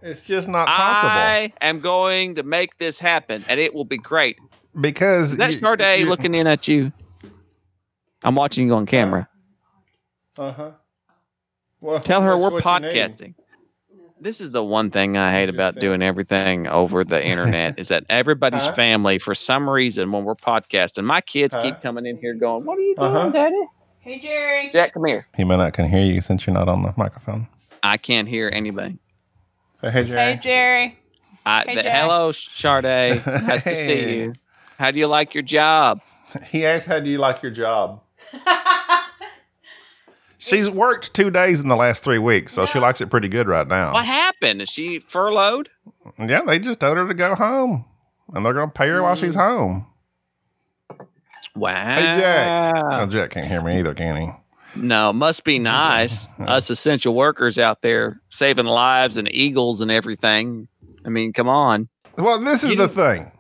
It's 0.03 0.25
just 0.25 0.47
not 0.47 0.69
possible 0.69 1.11
I 1.11 1.53
am 1.61 1.81
going 1.81 2.37
to 2.37 2.45
make 2.45 2.79
this 2.79 2.99
happen. 2.99 3.45
And 3.49 3.59
it 3.59 3.75
will 3.75 3.85
be 3.85 3.97
great. 3.99 4.37
because 4.81 5.33
Is 5.33 5.39
that 5.39 5.77
day 5.79 6.05
looking 6.05 6.35
in 6.35 6.47
at 6.47 6.69
you? 6.69 6.93
I'm 8.23 8.35
watching 8.37 8.67
you 8.69 8.75
on 8.75 8.87
camera. 8.87 9.29
Uh-huh. 10.39 10.71
Well, 11.81 12.01
Tell 12.01 12.23
her 12.23 12.37
we're 12.37 12.61
podcasting. 12.61 13.35
This 14.19 14.41
is 14.41 14.51
the 14.51 14.65
one 14.65 14.91
thing 14.91 15.17
I 15.17 15.31
hate 15.31 15.51
about 15.51 15.75
doing 15.75 16.01
everything 16.03 16.67
over 16.67 17.05
the 17.05 17.23
internet 17.25 17.79
is 17.79 17.89
that 17.89 18.05
everybody's 18.09 18.65
Huh? 18.65 18.73
family, 18.73 19.19
for 19.19 19.35
some 19.35 19.69
reason, 19.69 20.11
when 20.11 20.25
we're 20.25 20.35
podcasting, 20.35 21.05
my 21.05 21.21
kids 21.21 21.55
Huh? 21.55 21.61
keep 21.63 21.83
coming 21.83 22.07
in 22.07 22.17
here 22.17 22.33
going, 22.35 22.65
"What 22.65 22.79
are 22.79 22.81
you 22.83 22.95
doing, 22.97 23.15
Uh-huh. 23.15 23.29
Daddy?" 23.31 23.63
Hey, 24.01 24.19
Jerry. 24.19 24.71
Jack, 24.73 24.95
come 24.95 25.05
here. 25.05 25.27
He 25.37 25.45
might 25.45 25.57
not 25.57 25.75
can 25.75 25.89
hear 25.89 26.01
you 26.05 26.21
since 26.23 26.47
you're 26.47 26.55
not 26.55 26.69
on 26.69 26.83
the 26.83 26.95
microphone. 26.97 27.49
I 27.83 27.99
can't 27.99 28.27
hear 28.29 28.49
anything. 28.53 28.99
Say 29.75 29.91
hey, 29.91 30.05
Jerry. 30.05 30.21
Hey, 30.21 30.39
Jerry. 30.43 30.99
I, 31.45 31.65
Hey, 31.67 31.75
the- 31.75 31.83
Jack. 31.83 32.01
hello, 32.03 32.33
Sade. 32.33 33.23
Nice 33.27 33.65
to 33.65 33.75
see 33.77 34.17
you. 34.17 34.33
How 34.79 34.91
do 34.93 34.99
you 34.99 35.09
like 35.09 35.35
your 35.35 35.43
job? 35.43 36.01
He 36.51 36.65
asked, 36.67 36.87
"How 36.87 37.01
do 37.01 37.11
you 37.11 37.19
like 37.19 37.43
your 37.43 37.53
job?" 37.53 38.01
She's 40.39 40.69
worked 40.69 41.15
two 41.15 41.31
days 41.31 41.61
in 41.61 41.69
the 41.69 41.77
last 41.77 42.03
three 42.03 42.19
weeks, 42.19 42.53
so 42.53 42.67
she 42.67 42.79
likes 42.79 43.01
it 43.01 43.11
pretty 43.11 43.29
good 43.29 43.49
right 43.49 43.67
now. 43.67 43.93
What 43.95 44.05
happened? 44.05 44.61
Is 44.63 44.69
she 44.69 44.99
furloughed? 45.01 45.71
Yeah, 46.19 46.43
they 46.47 46.59
just 46.59 46.81
told 46.81 46.99
her 46.99 47.09
to 47.09 47.15
go 47.15 47.35
home, 47.35 47.85
and 48.35 48.45
they're 48.45 48.53
going 48.53 48.69
to 48.69 48.73
pay 48.75 48.89
her 48.89 49.03
while 49.03 49.15
she's 49.17 49.35
Mm. 49.37 49.41
home. 49.49 49.87
Wow. 51.55 51.95
Hey, 51.95 52.03
Jack. 52.21 52.75
Oh, 52.93 53.07
Jack 53.07 53.31
can't 53.31 53.47
hear 53.47 53.63
me 53.63 53.79
either, 53.79 53.95
can 53.95 54.17
he? 54.21 54.31
No, 54.81 55.11
must 55.13 55.45
be 55.45 55.59
nice. 55.59 56.27
Us 56.39 56.69
essential 56.69 57.15
workers 57.15 57.59
out 57.59 57.81
there 57.81 58.21
saving 58.29 58.67
lives 58.67 59.17
and 59.17 59.27
eagles 59.35 59.81
and 59.81 59.91
everything. 59.91 60.69
I 61.05 61.09
mean, 61.09 61.33
come 61.33 61.49
on. 61.49 61.89
Well, 62.19 62.39
this 62.45 62.63
is 62.63 62.73
You- 62.73 62.77
the 62.77 62.89
thing. 62.89 63.33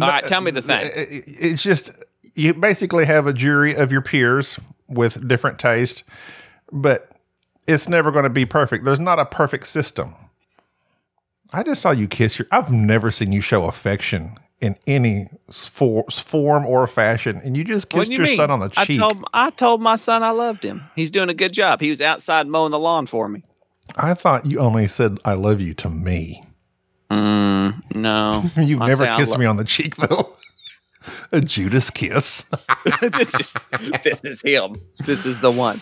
All 0.00 0.08
right, 0.08 0.24
tell 0.26 0.40
me 0.40 0.52
the 0.52 0.62
thing. 0.62 0.88
It's 0.94 1.62
just 1.62 1.90
you 2.34 2.54
basically 2.54 3.04
have 3.06 3.26
a 3.26 3.32
jury 3.32 3.74
of 3.74 3.90
your 3.90 4.00
peers 4.00 4.60
with 4.88 5.26
different 5.26 5.58
taste, 5.58 6.04
but 6.72 7.10
it's 7.66 7.88
never 7.88 8.10
going 8.10 8.24
to 8.24 8.30
be 8.30 8.46
perfect. 8.46 8.84
There's 8.84 9.00
not 9.00 9.18
a 9.18 9.24
perfect 9.26 9.66
system. 9.66 10.14
I 11.52 11.62
just 11.62 11.80
saw 11.82 11.90
you 11.92 12.08
kiss 12.08 12.38
your. 12.38 12.48
I've 12.50 12.70
never 12.72 13.10
seen 13.10 13.32
you 13.32 13.40
show 13.40 13.64
affection 13.64 14.34
in 14.60 14.76
any 14.86 15.28
for, 15.52 16.04
form 16.10 16.66
or 16.66 16.86
fashion, 16.86 17.40
and 17.44 17.56
you 17.56 17.62
just 17.64 17.88
kissed 17.88 18.10
you 18.10 18.16
your 18.18 18.26
mean? 18.26 18.36
son 18.36 18.50
on 18.50 18.60
the 18.60 18.72
I 18.76 18.84
cheek. 18.84 18.98
told 18.98 19.24
I 19.32 19.50
told 19.50 19.80
my 19.80 19.96
son 19.96 20.22
I 20.22 20.30
loved 20.30 20.64
him. 20.64 20.84
He's 20.96 21.10
doing 21.10 21.28
a 21.28 21.34
good 21.34 21.52
job. 21.52 21.80
He 21.80 21.88
was 21.88 22.00
outside 22.00 22.46
mowing 22.46 22.72
the 22.72 22.78
lawn 22.78 23.06
for 23.06 23.28
me. 23.28 23.44
I 23.96 24.14
thought 24.14 24.46
you 24.46 24.58
only 24.58 24.88
said 24.88 25.18
"I 25.24 25.34
love 25.34 25.60
you" 25.60 25.74
to 25.74 25.88
me. 25.88 26.44
Mm, 27.10 27.94
no, 27.94 28.42
You've 28.62 28.82
I 28.82 28.88
never 28.88 29.06
kissed 29.14 29.30
lo- 29.32 29.38
me 29.38 29.46
on 29.46 29.56
the 29.56 29.64
cheek 29.64 29.96
though. 29.96 30.32
a 31.32 31.40
Judas 31.40 31.90
kiss. 31.90 32.44
this 33.00 33.38
is 33.38 33.52
this 34.02 34.24
is 34.24 34.42
him. 34.42 34.80
This 35.04 35.26
is 35.26 35.40
the 35.40 35.52
one. 35.52 35.80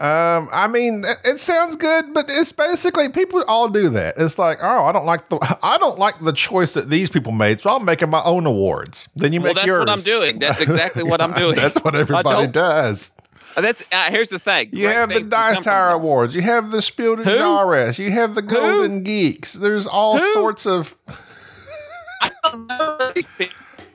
Um, 0.00 0.48
I 0.52 0.66
mean, 0.68 1.04
it- 1.24 1.40
sounds 1.40 1.76
good, 1.76 2.14
but 2.14 2.26
it's 2.28 2.52
basically 2.52 3.08
people 3.08 3.42
all 3.46 3.68
do 3.68 3.88
that. 3.90 4.14
It's 4.16 4.38
like, 4.38 4.58
oh, 4.62 4.84
I 4.86 4.92
don't 4.92 5.06
like 5.06 5.28
the 5.28 5.38
I 5.62 5.78
don't 5.78 5.98
like 5.98 6.20
the 6.20 6.32
choice 6.32 6.72
that 6.72 6.90
these 6.90 7.08
people 7.10 7.32
made, 7.32 7.60
so 7.60 7.70
I'm 7.76 7.84
making 7.84 8.10
my 8.10 8.22
own 8.22 8.46
awards. 8.46 9.08
Then 9.16 9.32
you 9.32 9.40
Well, 9.40 9.50
make 9.50 9.56
that's 9.56 9.66
yours. 9.66 9.80
what 9.80 9.90
I'm 9.90 10.00
doing. 10.02 10.38
That's 10.38 10.60
exactly 10.60 11.02
what 11.02 11.20
I'm 11.20 11.32
doing. 11.38 11.54
That's 11.56 11.78
what 11.84 11.94
everybody 11.94 12.46
does. 12.46 13.10
Uh, 13.56 13.60
That's 13.60 13.84
uh, 13.92 14.10
here's 14.10 14.30
the 14.30 14.40
thing. 14.40 14.70
You 14.72 14.86
Great 14.86 14.94
have 14.96 15.08
the 15.10 15.20
Dice 15.20 15.60
Tower. 15.60 15.90
Awards. 15.90 16.34
You 16.34 16.42
have 16.42 16.72
the 16.72 16.82
Spiel 16.82 17.14
des 17.14 17.22
Who? 17.22 17.30
Jahres. 17.30 18.00
You 18.00 18.10
have 18.10 18.34
the 18.34 18.42
Golden 18.42 19.04
Geeks. 19.04 19.52
There's 19.52 19.86
all 19.86 20.18
Who? 20.18 20.32
sorts 20.32 20.66
of. 20.66 20.96
I 22.20 22.30
don't 22.42 22.66
know 22.66 23.12
these 23.14 23.28
people. 23.38 23.54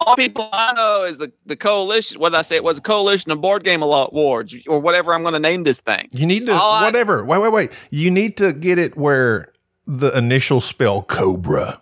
All 0.09 0.15
people 0.15 0.49
I 0.51 0.73
know 0.73 1.03
is 1.03 1.19
the, 1.19 1.31
the 1.45 1.55
coalition. 1.55 2.19
What 2.19 2.29
did 2.29 2.37
I 2.39 2.41
say? 2.41 2.55
It 2.55 2.63
was 2.63 2.79
a 2.79 2.81
coalition 2.81 3.31
of 3.31 3.41
board 3.41 3.63
game 3.63 3.83
awards 3.83 4.55
or 4.67 4.79
whatever 4.79 5.13
I'm 5.13 5.21
going 5.21 5.33
to 5.33 5.39
name 5.39 5.63
this 5.63 5.79
thing. 5.79 6.07
You 6.11 6.25
need 6.25 6.47
to 6.47 6.53
All 6.53 6.71
I- 6.73 6.85
whatever. 6.85 7.23
Wait, 7.23 7.37
wait, 7.39 7.51
wait. 7.51 7.71
You 7.91 8.09
need 8.09 8.35
to 8.37 8.51
get 8.53 8.79
it 8.79 8.97
where 8.97 9.53
the 9.85 10.09
initial 10.17 10.61
spell 10.61 11.03
Cobra. 11.03 11.81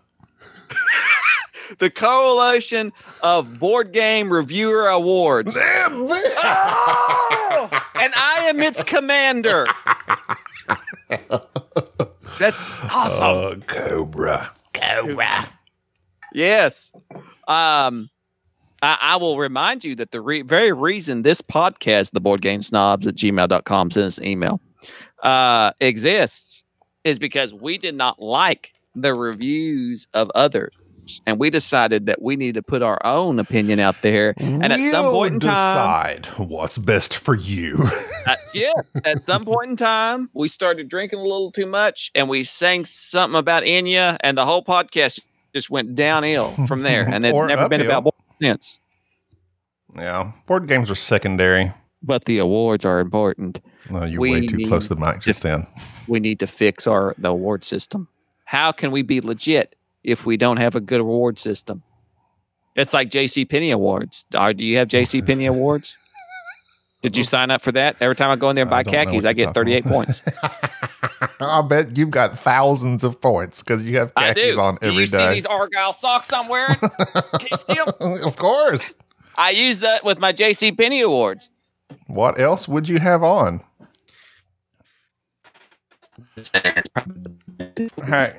The 1.79 1.89
coalition 1.89 2.93
of 3.21 3.59
board 3.59 3.91
game 3.91 4.31
reviewer 4.31 4.87
awards. 4.87 5.57
Oh! 6.39 7.69
and 7.95 8.13
I 8.15 8.45
am 8.47 8.61
its 8.61 8.81
commander. 8.83 9.67
That's 12.39 12.79
awesome. 12.83 13.23
Oh, 13.25 13.55
Cobra. 13.67 14.53
Cobra. 14.73 15.49
Yes. 16.33 16.91
Um, 17.47 18.09
I, 18.81 18.97
I 19.01 19.15
will 19.17 19.37
remind 19.37 19.83
you 19.83 19.95
that 19.95 20.11
the 20.11 20.21
re- 20.21 20.41
very 20.43 20.71
reason 20.71 21.23
this 21.23 21.41
podcast, 21.41 22.11
the 22.11 22.19
board 22.19 22.41
game 22.41 22.63
snobs 22.63 23.07
at 23.07 23.15
gmail.com, 23.15 23.91
send 23.91 24.05
us 24.05 24.17
an 24.17 24.25
email, 24.25 24.61
uh, 25.23 25.71
exists 25.79 26.63
is 27.03 27.19
because 27.19 27.53
we 27.53 27.77
did 27.77 27.95
not 27.95 28.21
like 28.21 28.73
the 28.95 29.13
reviews 29.13 30.07
of 30.13 30.29
others. 30.35 30.73
And 31.25 31.39
we 31.39 31.49
decided 31.49 32.07
that 32.07 32.21
we 32.21 32.35
need 32.35 32.55
to 32.55 32.61
put 32.61 32.81
our 32.81 32.99
own 33.05 33.39
opinion 33.39 33.79
out 33.79 34.01
there. 34.01 34.33
And 34.35 34.65
at 34.65 34.91
some 34.91 35.05
point 35.13 35.35
in 35.35 35.39
time, 35.39 36.21
decide 36.21 36.25
what's 36.37 36.77
best 36.77 37.15
for 37.15 37.33
you. 37.33 37.77
That's 38.25 38.53
yeah. 38.53 38.73
At 39.05 39.25
some 39.25 39.45
point 39.45 39.69
in 39.69 39.75
time, 39.77 40.29
we 40.33 40.49
started 40.49 40.89
drinking 40.89 41.19
a 41.19 41.23
little 41.23 41.49
too 41.49 41.65
much, 41.65 42.11
and 42.13 42.27
we 42.27 42.43
sang 42.43 42.83
something 42.83 43.39
about 43.39 43.63
Enya, 43.63 44.17
and 44.19 44.37
the 44.37 44.45
whole 44.45 44.65
podcast 44.65 45.21
just 45.55 45.69
went 45.69 45.95
downhill 45.95 46.53
from 46.67 46.81
there. 46.81 47.07
And 47.07 47.25
it's 47.25 47.41
never 47.41 47.69
been 47.69 47.81
about 47.81 48.13
since. 48.41 48.79
yeah, 49.95 50.31
board 50.45 50.67
games 50.67 50.91
are 50.91 50.95
secondary. 50.95 51.73
But 52.03 52.25
the 52.25 52.37
awards 52.37 52.85
are 52.85 52.99
important. 52.99 53.59
No, 53.89 54.03
you're 54.03 54.19
We 54.19 54.31
way 54.31 54.47
too 54.47 54.57
need 54.57 54.67
close 54.67 54.87
to 54.87 54.95
the 54.95 55.01
mic 55.01 55.21
just 55.21 55.41
then. 55.41 55.67
We 56.07 56.19
need 56.19 56.39
to 56.39 56.47
fix 56.47 56.87
our 56.87 57.15
the 57.17 57.29
award 57.29 57.63
system. 57.63 58.07
How 58.45 58.71
can 58.71 58.91
we 58.91 59.01
be 59.01 59.19
legit 59.19 59.75
if 60.03 60.25
we 60.25 60.37
don't 60.37 60.57
have 60.57 60.75
a 60.75 60.79
good 60.79 61.01
award 61.01 61.39
system? 61.39 61.83
It's 62.75 62.93
like 62.93 63.09
J.C. 63.09 63.45
Penney 63.45 63.71
awards. 63.71 64.25
Are, 64.35 64.53
do 64.53 64.63
you 64.63 64.77
have 64.77 64.87
J.C. 64.87 65.21
Penney 65.21 65.45
awards? 65.55 65.97
Did 67.01 67.15
you 67.15 67.21
oh. 67.21 67.25
sign 67.25 67.51
up 67.51 67.61
for 67.61 67.71
that? 67.73 67.95
Every 68.01 68.15
time 68.15 68.31
I 68.31 68.35
go 68.35 68.49
in 68.49 68.55
there 68.55 68.63
and 68.63 68.69
buy 68.69 68.83
don't 68.83 68.93
khakis, 68.93 69.25
I 69.25 69.33
get 69.33 69.53
38 69.53 69.83
talking 69.83 69.91
points. 69.91 70.21
I 71.39 71.61
bet 71.61 71.95
you've 71.95 72.09
got 72.09 72.37
thousands 72.37 73.03
of 73.03 73.21
points 73.21 73.61
because 73.61 73.85
you 73.85 73.97
have 73.97 74.13
khakis 74.15 74.55
do. 74.55 74.59
on 74.59 74.77
do 74.81 74.87
every 74.87 75.01
you 75.01 75.07
see 75.07 75.29
these 75.29 75.45
Argyle 75.45 75.93
socks 75.93 76.33
I'm 76.33 76.47
wearing? 76.47 76.75
Can 76.75 77.47
you 77.51 77.57
see 77.57 77.79
'em? 78.01 78.23
of 78.23 78.35
course. 78.35 78.95
I 79.35 79.51
use 79.51 79.79
that 79.79 80.03
with 80.03 80.17
my 80.19 80.31
J.C. 80.31 80.71
Penney 80.71 81.01
awards. 81.01 81.49
What 82.07 82.39
else 82.39 82.67
would 82.67 82.89
you 82.89 82.97
have 82.97 83.21
on? 83.23 83.61
Hey, 88.05 88.33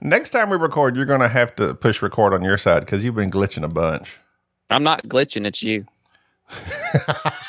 next 0.00 0.30
time 0.30 0.50
we 0.50 0.56
record, 0.56 0.94
you're 0.94 1.04
going 1.04 1.20
to 1.20 1.28
have 1.28 1.54
to 1.56 1.74
push 1.74 2.00
record 2.00 2.32
on 2.32 2.42
your 2.42 2.58
side 2.58 2.80
because 2.80 3.02
you've 3.02 3.16
been 3.16 3.30
glitching 3.30 3.64
a 3.64 3.68
bunch. 3.68 4.18
I'm 4.70 4.84
not 4.84 5.04
glitching. 5.08 5.46
It's 5.46 5.62
you. 5.62 5.86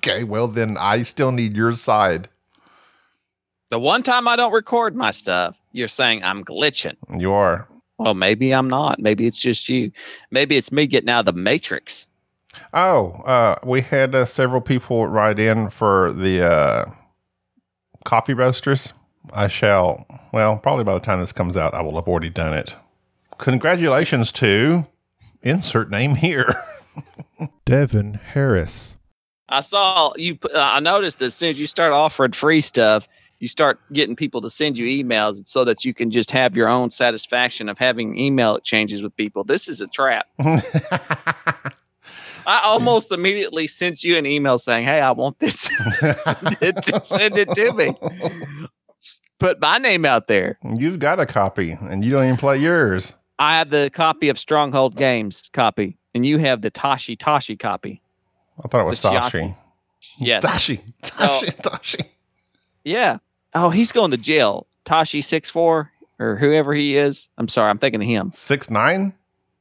okay, 0.00 0.24
well 0.24 0.48
then 0.48 0.76
I 0.78 1.02
still 1.02 1.32
need 1.32 1.56
your 1.56 1.72
side. 1.74 2.28
The 3.70 3.78
one 3.78 4.02
time 4.02 4.26
I 4.26 4.36
don't 4.36 4.52
record 4.52 4.96
my 4.96 5.10
stuff, 5.10 5.56
you're 5.72 5.88
saying 5.88 6.24
I'm 6.24 6.44
glitching. 6.44 6.96
You 7.20 7.32
are. 7.32 7.68
Well, 7.98 8.14
maybe 8.14 8.52
I'm 8.52 8.68
not. 8.68 8.98
Maybe 8.98 9.26
it's 9.26 9.40
just 9.40 9.68
you. 9.68 9.92
Maybe 10.30 10.56
it's 10.56 10.72
me 10.72 10.86
getting 10.86 11.10
out 11.10 11.20
of 11.20 11.34
the 11.34 11.40
matrix. 11.40 12.08
Oh, 12.72 13.10
uh, 13.26 13.56
we 13.64 13.82
had 13.82 14.14
uh, 14.14 14.24
several 14.24 14.60
people 14.60 15.06
write 15.06 15.38
in 15.38 15.70
for 15.70 16.12
the 16.12 16.44
uh, 16.44 16.84
coffee 18.04 18.34
roasters. 18.34 18.92
I 19.32 19.48
shall, 19.48 20.06
well, 20.32 20.58
probably 20.58 20.82
by 20.82 20.94
the 20.94 21.00
time 21.00 21.20
this 21.20 21.32
comes 21.32 21.56
out, 21.56 21.74
I 21.74 21.82
will 21.82 21.94
have 21.96 22.08
already 22.08 22.30
done 22.30 22.54
it. 22.54 22.74
Congratulations 23.38 24.32
to 24.32 24.86
insert 25.42 25.90
name 25.90 26.16
here. 26.16 26.54
Devin 27.66 28.14
Harris. 28.14 28.96
I 29.50 29.60
saw 29.60 30.12
you. 30.16 30.38
Uh, 30.42 30.58
I 30.58 30.80
noticed 30.80 31.18
that 31.18 31.26
as 31.26 31.34
soon 31.34 31.50
as 31.50 31.60
you 31.60 31.66
start 31.66 31.92
offering 31.92 32.32
free 32.32 32.60
stuff, 32.60 33.08
you 33.40 33.48
start 33.48 33.80
getting 33.92 34.14
people 34.14 34.40
to 34.42 34.50
send 34.50 34.78
you 34.78 34.86
emails 34.86 35.46
so 35.46 35.64
that 35.64 35.84
you 35.84 35.92
can 35.92 36.10
just 36.10 36.30
have 36.30 36.56
your 36.56 36.68
own 36.68 36.90
satisfaction 36.90 37.68
of 37.68 37.78
having 37.78 38.16
email 38.16 38.54
exchanges 38.54 39.02
with 39.02 39.16
people. 39.16 39.42
This 39.44 39.66
is 39.66 39.80
a 39.80 39.88
trap. 39.88 40.26
I 40.38 41.50
almost 42.64 43.10
immediately 43.10 43.66
sent 43.66 44.04
you 44.04 44.16
an 44.16 44.26
email 44.26 44.56
saying, 44.56 44.86
"Hey, 44.86 45.00
I 45.00 45.10
want 45.10 45.40
this. 45.40 45.60
send, 45.98 46.56
it 46.60 46.76
to, 46.84 47.04
send 47.04 47.36
it 47.36 47.50
to 47.50 47.72
me. 47.72 47.92
Put 49.40 49.60
my 49.60 49.78
name 49.78 50.04
out 50.04 50.28
there." 50.28 50.58
You've 50.76 51.00
got 51.00 51.18
a 51.18 51.26
copy, 51.26 51.72
and 51.72 52.04
you 52.04 52.12
don't 52.12 52.24
even 52.24 52.36
play 52.36 52.58
yours. 52.58 53.14
I 53.40 53.56
have 53.56 53.70
the 53.70 53.90
copy 53.92 54.28
of 54.28 54.38
Stronghold 54.38 54.96
Games 54.96 55.50
copy, 55.52 55.96
and 56.14 56.24
you 56.24 56.38
have 56.38 56.60
the 56.60 56.70
Tashi 56.70 57.16
Tashi 57.16 57.56
copy. 57.56 58.02
I 58.64 58.68
thought 58.68 58.80
it 58.80 58.84
was. 58.84 59.00
Shiaki. 59.00 59.56
Yes. 60.18 60.42
Tashi. 60.42 60.80
Tashi. 61.02 61.50
Tashi. 61.62 61.98
Yeah. 62.84 63.18
Oh, 63.54 63.70
he's 63.70 63.92
going 63.92 64.10
to 64.12 64.16
jail. 64.16 64.66
Tashi 64.84 65.20
six 65.20 65.50
four 65.50 65.90
or 66.18 66.36
whoever 66.36 66.72
he 66.74 66.96
is. 66.96 67.28
I'm 67.38 67.48
sorry, 67.48 67.70
I'm 67.70 67.78
thinking 67.78 68.00
of 68.02 68.06
him. 68.08 68.32
Six 68.32 68.70
nine. 68.70 69.14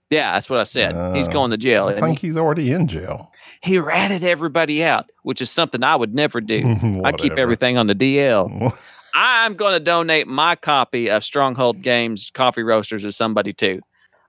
Yeah, 0.10 0.34
that's 0.34 0.50
what 0.50 0.60
I 0.60 0.64
said. 0.64 1.16
he's 1.16 1.28
Uh, 1.28 1.32
going 1.32 1.52
to 1.52 1.58
jail. 1.58 1.86
I 1.88 2.00
think 2.00 2.20
he, 2.20 2.28
he's 2.28 2.38
already 2.38 2.72
in 2.72 2.88
jail. 2.88 3.32
he 3.62 3.78
ratted 3.78 4.24
everybody 4.24 4.84
out, 4.84 5.10
which 5.24 5.40
is 5.42 5.52
something 5.52 5.84
I 5.84 5.96
would 5.96 6.16
never 6.16 6.42
do. 6.42 7.02
I 7.06 7.12
keep 7.12 7.34
everything 7.34 7.78
on 7.78 7.88
the 7.88 7.94
DL. 7.96 8.76
I'm 9.14 9.56
going 9.56 9.74
to 9.74 9.80
donate 9.80 10.28
my 10.28 10.56
copy 10.56 11.10
of 11.10 11.24
Stronghold 11.24 11.82
Games 11.82 12.32
Coffee 12.34 12.64
Roasters 12.64 13.04
to 13.04 13.12
somebody 13.12 13.54
too. 13.54 13.82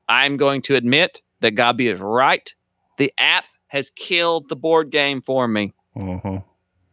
I'm 0.09 0.37
going 0.37 0.62
to 0.62 0.74
admit 0.76 1.22
that 1.40 1.54
Gabi 1.54 1.90
is 1.92 2.00
right. 2.00 2.52
The 2.98 3.12
app 3.18 3.44
has 3.70 3.90
killed 3.90 4.48
the 4.48 4.56
board 4.56 4.90
game 4.90 5.22
for 5.22 5.48
me. 5.48 5.72
Mhm. 5.96 6.44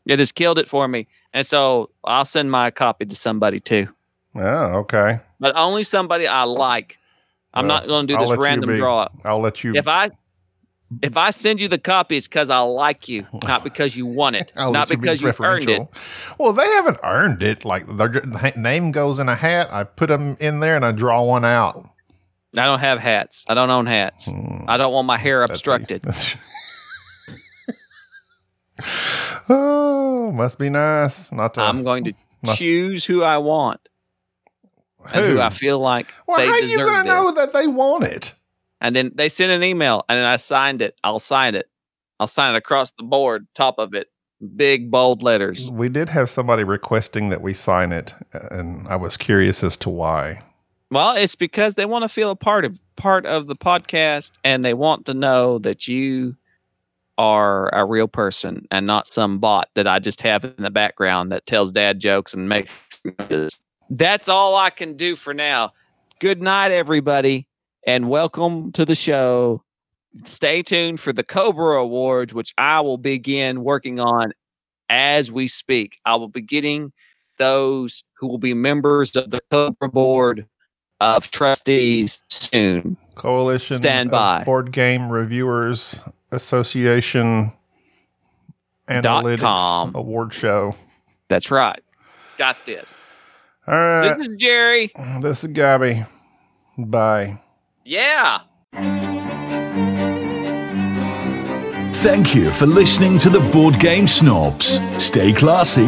It 0.06 0.20
has 0.20 0.32
killed 0.32 0.58
it 0.58 0.70
for 0.70 0.88
me. 0.88 1.08
And 1.34 1.46
so 1.46 1.90
I'll 2.04 2.24
send 2.26 2.50
my 2.50 2.72
copy 2.72 3.06
to 3.06 3.16
somebody 3.16 3.60
too. 3.60 3.88
Yeah. 4.36 4.76
Okay. 4.78 5.20
But 5.40 5.56
only 5.56 5.84
somebody 5.84 6.28
I 6.28 6.44
like. 6.44 6.98
I'm 7.54 7.68
Well, 7.68 7.80
not 7.80 7.88
going 7.88 8.08
to 8.08 8.13
do 8.13 8.20
I'll 8.20 8.28
this 8.30 8.38
random 8.38 8.70
be. 8.70 8.78
draw. 8.78 9.08
I'll 9.26 9.40
let 9.42 9.63
you. 9.63 9.74
If 9.76 9.88
I 9.88 10.12
if 11.02 11.18
I 11.18 11.32
send 11.32 11.60
you 11.60 11.68
the 11.68 11.78
copy, 11.78 12.16
it's 12.16 12.28
because 12.30 12.50
I 12.50 12.60
like 12.60 13.10
you, 13.10 13.26
not 13.46 13.62
because 13.66 13.98
you 13.98 14.06
want 14.06 14.38
it, 14.38 14.54
not 14.56 14.90
you 14.90 14.96
be 14.96 15.02
because 15.02 15.22
you 15.22 15.34
earned 15.42 15.68
it. 15.70 15.86
Well, 16.38 16.54
they 16.54 16.66
haven't 16.66 17.00
earned 17.04 17.42
it. 17.44 17.66
Like 17.66 17.86
their 17.98 18.22
name 18.56 18.92
goes 18.94 19.20
in 19.20 19.28
a 19.28 19.36
hat. 19.36 19.68
I 19.70 19.84
put 19.84 20.08
them 20.08 20.38
in 20.40 20.62
there 20.62 20.78
and 20.78 20.86
I 20.86 20.94
draw 20.94 21.24
one 21.24 21.44
out. 21.44 21.90
I 22.60 22.65
don't 22.65 22.80
have 22.80 23.00
hats. 23.00 23.46
I 23.48 23.54
don't 23.54 23.70
own 23.70 23.86
hats. 23.86 24.26
Hmm, 24.26 24.65
I 24.67 24.78
don't 24.78 24.93
want 24.93 25.08
my 25.08 25.17
hair 25.17 25.41
that's 25.41 25.52
a- 25.52 25.54
obstructed. 25.54 26.04
oh, 29.50 30.32
must 30.34 30.60
be 30.60 30.70
nice 30.70 31.32
not 31.32 31.54
to. 31.56 31.62
I'm 31.62 31.84
going 31.84 32.06
to 32.06 32.13
choose 32.56 33.06
who 33.06 33.24
I 33.24 33.38
want 33.38 33.82
and 35.13 35.26
who 35.26 35.41
I 35.41 35.50
feel 35.50 35.80
like 35.80 36.08
well, 36.28 36.38
they 36.38 36.48
how 36.48 36.54
are 36.54 36.60
you 36.60 36.78
going 36.78 37.04
to 37.04 37.04
know 37.04 37.32
that 37.32 37.54
they 37.54 37.67
want 37.67 38.04
it? 38.04 38.34
And 38.80 38.96
then 38.96 39.12
they 39.15 39.30
send 39.30 39.52
an 39.52 39.63
email, 39.63 40.06
and 40.08 40.20
then 40.20 40.26
I 40.26 40.36
signed 40.36 40.84
it. 40.84 41.00
I'll 41.04 41.17
sign 41.20 41.56
it. 41.56 41.67
I'll 42.20 42.28
sign 42.28 42.54
it 42.54 42.58
across 42.58 42.91
the 42.91 43.04
board, 43.04 43.48
top 43.56 43.80
of 43.80 43.96
it, 43.96 44.08
big 44.56 44.91
bold 44.91 45.24
letters. 45.24 45.70
We 45.72 45.89
did 45.89 46.10
have 46.10 46.30
somebody 46.30 46.63
requesting 46.63 47.30
that 47.30 47.41
we 47.41 47.54
sign 47.54 47.91
it, 47.91 48.13
and 48.34 48.88
I 48.88 48.96
was 48.96 49.17
curious 49.17 49.63
as 49.63 49.78
to 49.78 49.89
why. 49.89 50.43
Well, 50.89 51.17
it's 51.17 51.36
because 51.36 51.76
they 51.76 51.86
want 51.86 52.04
to 52.04 52.10
feel 52.10 52.30
a 52.30 52.36
part 52.36 52.63
of 52.63 52.80
part 52.95 53.26
of 53.26 53.47
the 53.47 53.56
podcast, 53.56 54.32
and 54.43 54.63
they 54.63 54.73
want 54.73 55.06
to 55.08 55.13
know 55.13 55.60
that 55.60 55.88
you 55.88 56.36
are 57.17 57.73
a 57.76 57.86
real 57.86 58.08
person 58.08 58.65
and 58.71 58.88
not 58.88 59.08
some 59.08 59.39
bot 59.39 59.69
that 59.76 59.88
I 59.88 60.00
just 60.00 60.21
have 60.21 60.45
in 60.45 60.56
the 60.58 60.69
background 60.69 61.32
that 61.32 61.45
tells 61.45 61.71
dad 61.71 62.00
jokes 62.00 62.34
and 62.34 62.47
makes. 62.47 62.71
That's 63.89 64.30
all 64.30 64.56
I 64.56 64.69
can 64.69 64.95
do 64.95 65.15
for 65.15 65.34
now. 65.34 65.73
Good 66.21 66.41
night, 66.41 66.71
everybody, 66.71 67.47
and 67.86 68.10
welcome 68.10 68.71
to 68.71 68.86
the 68.86 68.95
show. 68.95 69.63
Stay 70.23 70.63
tuned 70.63 71.00
for 71.02 71.12
the 71.12 71.23
Cobra 71.23 71.82
Awards, 71.82 72.34
which 72.34 72.54
I 72.58 72.80
will 72.80 72.97
begin 72.97 73.63
working 73.63 74.00
on 74.00 74.32
as 74.89 75.32
we 75.32 75.50
speak. 75.50 75.97
I 76.06 76.15
will 76.15 76.30
be 76.30 76.41
getting 76.41 76.93
those 77.39 78.04
who 78.17 78.28
will 78.28 78.38
be 78.38 78.54
members 78.54 79.15
of 79.15 79.32
the 79.32 79.41
Cobra 79.52 79.89
board 79.89 80.47
of 81.00 81.30
trustees 81.32 82.22
soon. 82.30 82.98
Coalition 83.16 83.76
Stand 83.76 84.12
by. 84.12 84.44
Board 84.44 84.72
Game 84.72 85.10
Reviewers 85.10 86.02
Association 86.32 87.52
Dot 88.88 89.04
Analytics 89.26 89.40
com. 89.40 89.96
Award 89.96 90.34
Show. 90.34 90.76
That's 91.30 91.52
right. 91.52 91.82
Got 92.38 92.58
this. 92.66 92.98
All 93.68 93.74
right, 93.78 94.16
This 94.18 94.28
is 94.30 94.36
Jerry. 94.38 94.92
this 95.22 95.44
is 95.44 95.50
Gabby. 95.52 96.06
Bye. 96.78 97.42
Yeah. 97.84 98.40
Thank 101.96 102.34
you 102.36 102.52
for 102.52 102.66
listening 102.66 103.18
to 103.20 103.30
the 103.30 103.40
Board 103.52 103.80
Game 103.80 104.08
Snobs. 104.08 104.80
Stay 105.04 105.34
classy. 105.34 105.88